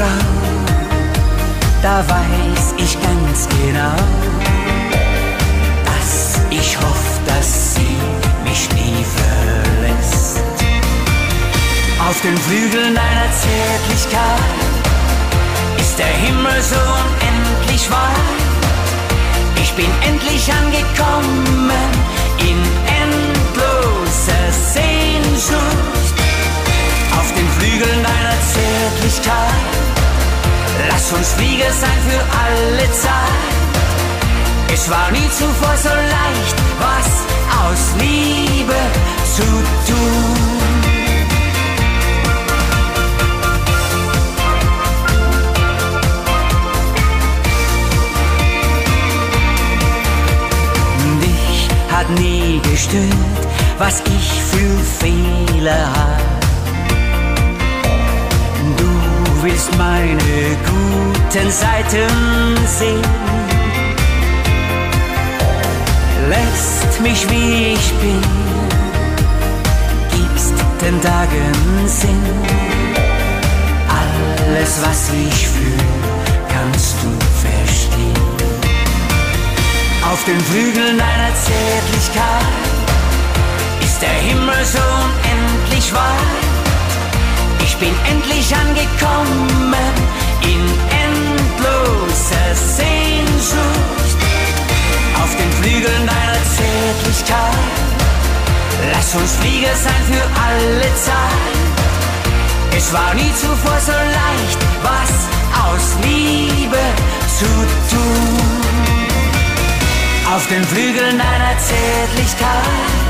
Frau, 0.00 0.06
da 1.82 2.02
weiß 2.08 2.74
ich 2.78 2.96
ganz 3.02 3.46
genau, 3.50 3.96
dass 5.84 6.40
ich 6.48 6.74
hoffe, 6.78 7.20
dass 7.26 7.74
sie 7.74 7.98
mich 8.42 8.66
nie 8.72 9.04
verlässt. 9.04 10.40
Auf 12.08 12.18
den 12.22 12.34
Flügeln 12.38 12.94
deiner 12.94 13.30
Zärtlichkeit 13.30 14.40
ist 15.78 15.98
der 15.98 16.06
Himmel 16.06 16.62
so 16.62 16.80
unendlich 16.80 17.90
weit. 17.90 18.40
Ich 19.62 19.72
bin 19.74 19.90
endlich 20.08 20.50
angekommen 20.50 21.70
in 22.38 22.56
endloser 22.56 22.99
alle 32.60 32.92
Zeit. 32.92 33.60
Es 34.72 34.88
war 34.90 35.10
nie 35.10 35.28
zuvor 35.30 35.76
so 35.76 35.88
leicht, 35.88 36.56
was 36.78 37.08
aus 37.62 37.82
Liebe 37.98 38.80
zu 39.34 39.42
tun. 39.88 40.60
Dich 51.20 51.68
hat 51.92 52.10
nie 52.10 52.60
gestört, 52.70 53.42
was 53.78 54.02
ich 54.16 54.42
für 54.50 54.78
Fehler 55.00 55.86
hab. 55.94 56.29
Du 59.40 59.46
willst 59.46 59.74
meine 59.78 60.18
guten 60.66 61.50
Seiten 61.50 62.66
sehen 62.66 63.02
lässt 66.28 67.00
mich 67.00 67.26
wie 67.30 67.72
ich 67.72 67.92
bin, 67.94 68.22
gibst 70.10 70.54
den 70.82 71.00
Tagen 71.00 71.54
Sinn. 71.86 72.22
Alles, 73.88 74.80
was 74.84 75.08
ich 75.08 75.48
fühle, 75.48 75.88
kannst 76.52 76.96
du 77.02 77.10
verstehen. 77.40 78.14
Auf 80.12 80.22
den 80.24 80.40
Flügeln 80.40 81.00
einer 81.00 81.34
Zärtlichkeit 81.46 82.44
ist 83.80 84.02
der 84.02 84.18
Himmel 84.28 84.64
so 84.66 84.78
unendlich 84.78 85.94
weit. 85.94 86.49
Bin 87.80 87.94
endlich 88.04 88.54
angekommen 88.54 89.94
in 90.42 90.60
endloser 91.08 92.54
Sehnsucht 92.54 94.18
auf 95.14 95.34
den 95.34 95.50
Flügeln 95.52 96.06
deiner 96.06 96.42
Zärtlichkeit. 96.44 97.56
Lass 98.92 99.14
uns 99.14 99.36
Flieger 99.36 99.74
sein 99.74 100.02
für 100.10 100.22
alle 100.44 100.94
Zeit. 100.94 101.70
Es 102.76 102.92
war 102.92 103.14
nie 103.14 103.32
zuvor 103.34 103.80
so 103.80 103.92
leicht, 103.92 104.58
was 104.82 105.12
aus 105.64 105.96
Liebe 106.02 106.82
zu 107.38 107.46
tun. 107.96 108.60
Auf 110.34 110.46
den 110.48 110.64
Flügeln 110.64 111.16
deiner 111.16 111.56
Zärtlichkeit 111.58 113.08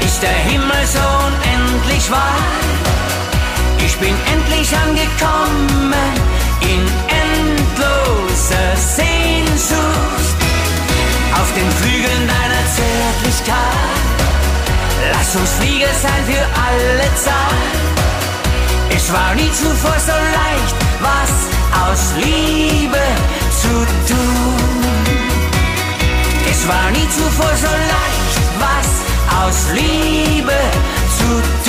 ist 0.00 0.22
der 0.22 0.30
Himmel 0.30 0.86
so 0.86 0.98
unendlich 1.26 2.10
weit. 2.10 2.85
Ich 3.86 3.96
bin 3.98 4.14
endlich 4.34 4.76
angekommen 4.76 5.94
in 6.60 6.82
endloser 7.24 8.76
Sehnsucht 8.76 10.38
auf 11.32 11.48
den 11.54 11.70
Flügeln 11.70 12.26
deiner 12.26 12.64
Zärtlichkeit. 12.74 14.06
Lass 15.12 15.36
uns 15.36 15.52
Flieger 15.60 15.94
sein 16.02 16.22
für 16.26 16.44
alle 16.66 17.14
Zeit. 17.14 17.86
Es 18.90 19.12
war 19.12 19.34
nie 19.36 19.52
zuvor 19.52 19.96
so 20.00 20.16
leicht, 20.40 20.76
was 21.00 21.32
aus 21.86 22.14
Liebe 22.16 23.04
zu 23.62 23.74
tun. 24.12 24.96
Es 26.50 26.66
war 26.66 26.90
nie 26.90 27.08
zuvor 27.08 27.54
so 27.54 27.72
leicht, 27.94 28.36
was 28.58 28.88
aus 29.44 29.58
Liebe 29.72 30.58
zu 31.18 31.26
tun. 31.64 31.65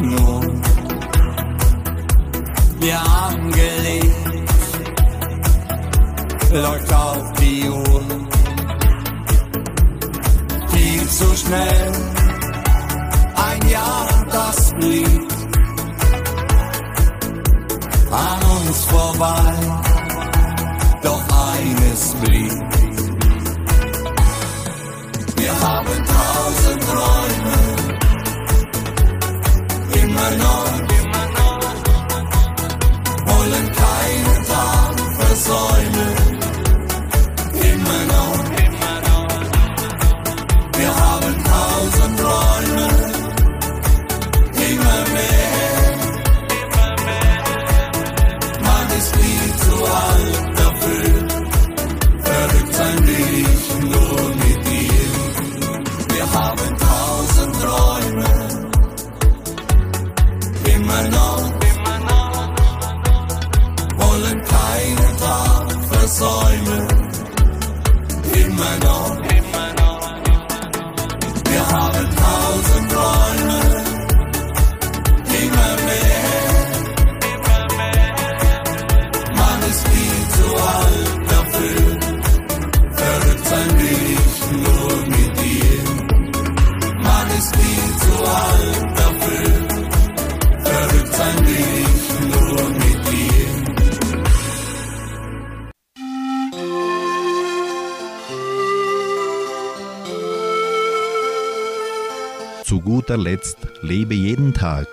Nur, 0.00 0.40
wir 2.80 3.00
haben 3.00 3.50
gelebt, 3.50 4.16
läuft 6.52 6.92
auf 6.92 7.32
die 7.40 7.68
Uhr, 7.68 8.02
viel 10.68 11.08
zu 11.08 11.36
schnell, 11.36 11.92
ein 13.34 13.68
Jahr, 13.68 14.08
das 14.30 14.72
blieb 14.74 15.30
an 18.10 18.40
uns 18.56 18.84
vorbei, 18.86 19.54
doch 21.02 21.22
eines 21.52 22.14
blieb. 22.22 22.52
Wir 25.36 25.60
haben 25.60 25.86
tausend 25.86 26.82
Träume, 26.82 27.59
immer 30.20 30.36
neu, 30.36 31.64
wollen 33.26 33.66
keinen 33.72 34.44
Tag 34.46 34.94
versäumen, 35.18 36.19
guter 103.00 103.16
Letzt 103.16 103.56
lebe 103.80 104.12
jeden 104.12 104.52
Tag. 104.52 104.86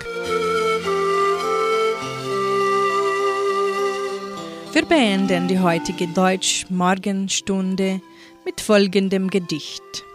Wir 4.71 4.85
beenden 4.85 5.49
die 5.49 5.59
heutige 5.59 6.07
Deutsch-Morgenstunde 6.07 7.99
mit 8.45 8.61
folgendem 8.61 9.29
Gedicht. 9.29 10.05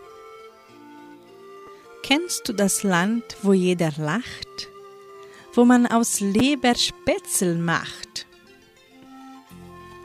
Kennst 2.03 2.49
du 2.49 2.55
das 2.55 2.83
Land, 2.83 3.25
wo 3.43 3.53
jeder 3.53 3.93
lacht? 3.99 4.71
Wo 5.53 5.67
man 5.67 5.87
aus 5.87 6.21
Leber 6.21 6.75
Spätzle 6.75 7.57
macht? 7.57 8.27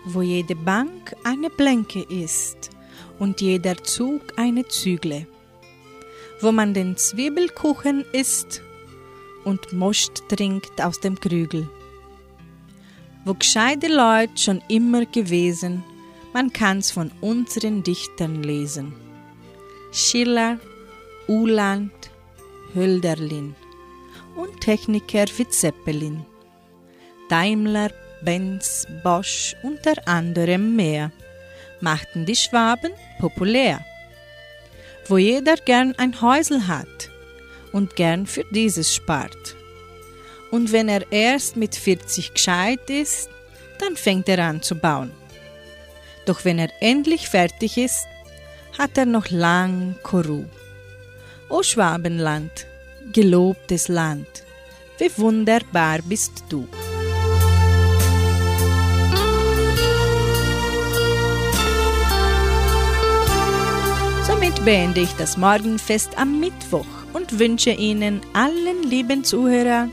Wo 0.04 0.22
jede 0.22 0.58
Bank 0.58 1.16
eine 1.24 1.50
Blenke 1.50 2.02
ist 2.02 2.70
und 3.18 3.40
jeder 3.40 3.82
Zug 3.82 4.24
eine 4.36 4.68
Zügle? 4.68 5.26
Wo 6.40 6.52
man 6.52 6.74
den 6.74 6.98
Zwiebelkuchen 6.98 8.06
isst 8.12 8.62
und 9.44 9.74
Most 9.74 10.24
trinkt 10.30 10.82
aus 10.82 11.00
dem 11.00 11.20
Krügel? 11.20 11.68
Wo 13.26 13.34
gescheite 13.34 13.88
Leute 13.88 14.38
schon 14.38 14.62
immer 14.68 15.06
gewesen, 15.06 15.84
man 16.34 16.54
kann's 16.54 16.92
von 16.92 17.12
unseren 17.22 17.84
Dichtern 17.84 18.44
lesen. 18.44 18.94
Schiller, 19.92 20.60
Uland, 21.28 21.92
Hölderlin 22.76 23.56
und 24.36 24.62
Techniker 24.62 25.26
wie 25.38 25.48
Zeppelin. 25.50 26.26
Daimler, 27.30 27.90
Benz, 28.22 28.86
Bosch 29.04 29.56
unter 29.64 29.96
anderem 30.08 30.76
mehr 30.76 31.12
machten 31.82 32.26
die 32.26 32.36
Schwaben 32.36 32.92
populär. 33.20 33.84
Wo 35.08 35.18
jeder 35.18 35.56
gern 35.56 35.94
ein 35.98 36.22
Häusel 36.22 36.68
hat 36.68 37.10
und 37.72 37.96
gern 37.96 38.26
für 38.26 38.44
dieses 38.52 38.94
spart. 38.94 39.56
Und 40.52 40.72
wenn 40.72 40.90
er 40.90 41.12
erst 41.12 41.56
mit 41.56 41.76
40 41.76 42.34
gescheit 42.34 42.90
ist, 42.90 43.30
dann 43.80 43.96
fängt 43.96 44.28
er 44.30 44.40
an 44.40 44.62
zu 44.62 44.76
bauen. 44.76 45.12
Doch 46.26 46.44
wenn 46.46 46.60
er 46.60 46.70
endlich 46.82 47.30
fertig 47.30 47.78
ist, 47.78 48.06
hat 48.78 48.98
er 48.98 49.06
noch 49.06 49.30
lang 49.30 49.96
Koru. 50.04 50.46
O 51.50 51.64
Schwabenland, 51.64 52.68
gelobtes 53.14 53.88
Land, 53.88 54.28
wie 54.98 55.12
wunderbar 55.18 56.00
bist 56.04 56.44
du. 56.50 56.68
Beende 64.66 65.02
ich 65.02 65.14
das 65.14 65.38
Morgenfest 65.38 66.18
am 66.18 66.40
Mittwoch 66.40 66.86
und 67.14 67.40
wünsche 67.40 67.72
Ihnen 67.72 68.22
allen 68.34 68.84
lieben 68.84 69.24
Zuhörern 69.24 69.92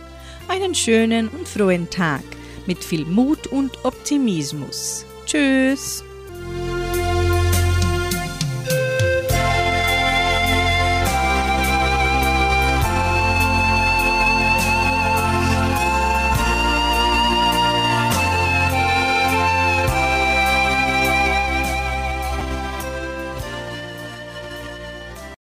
einen 0.48 0.74
schönen 0.74 1.28
und 1.28 1.46
frohen 1.46 1.88
Tag 1.90 2.24
mit 2.66 2.82
viel 2.82 3.04
Mut 3.04 3.46
und 3.46 3.84
Optimismus. 3.84 5.06
Tschüss! 5.26 6.04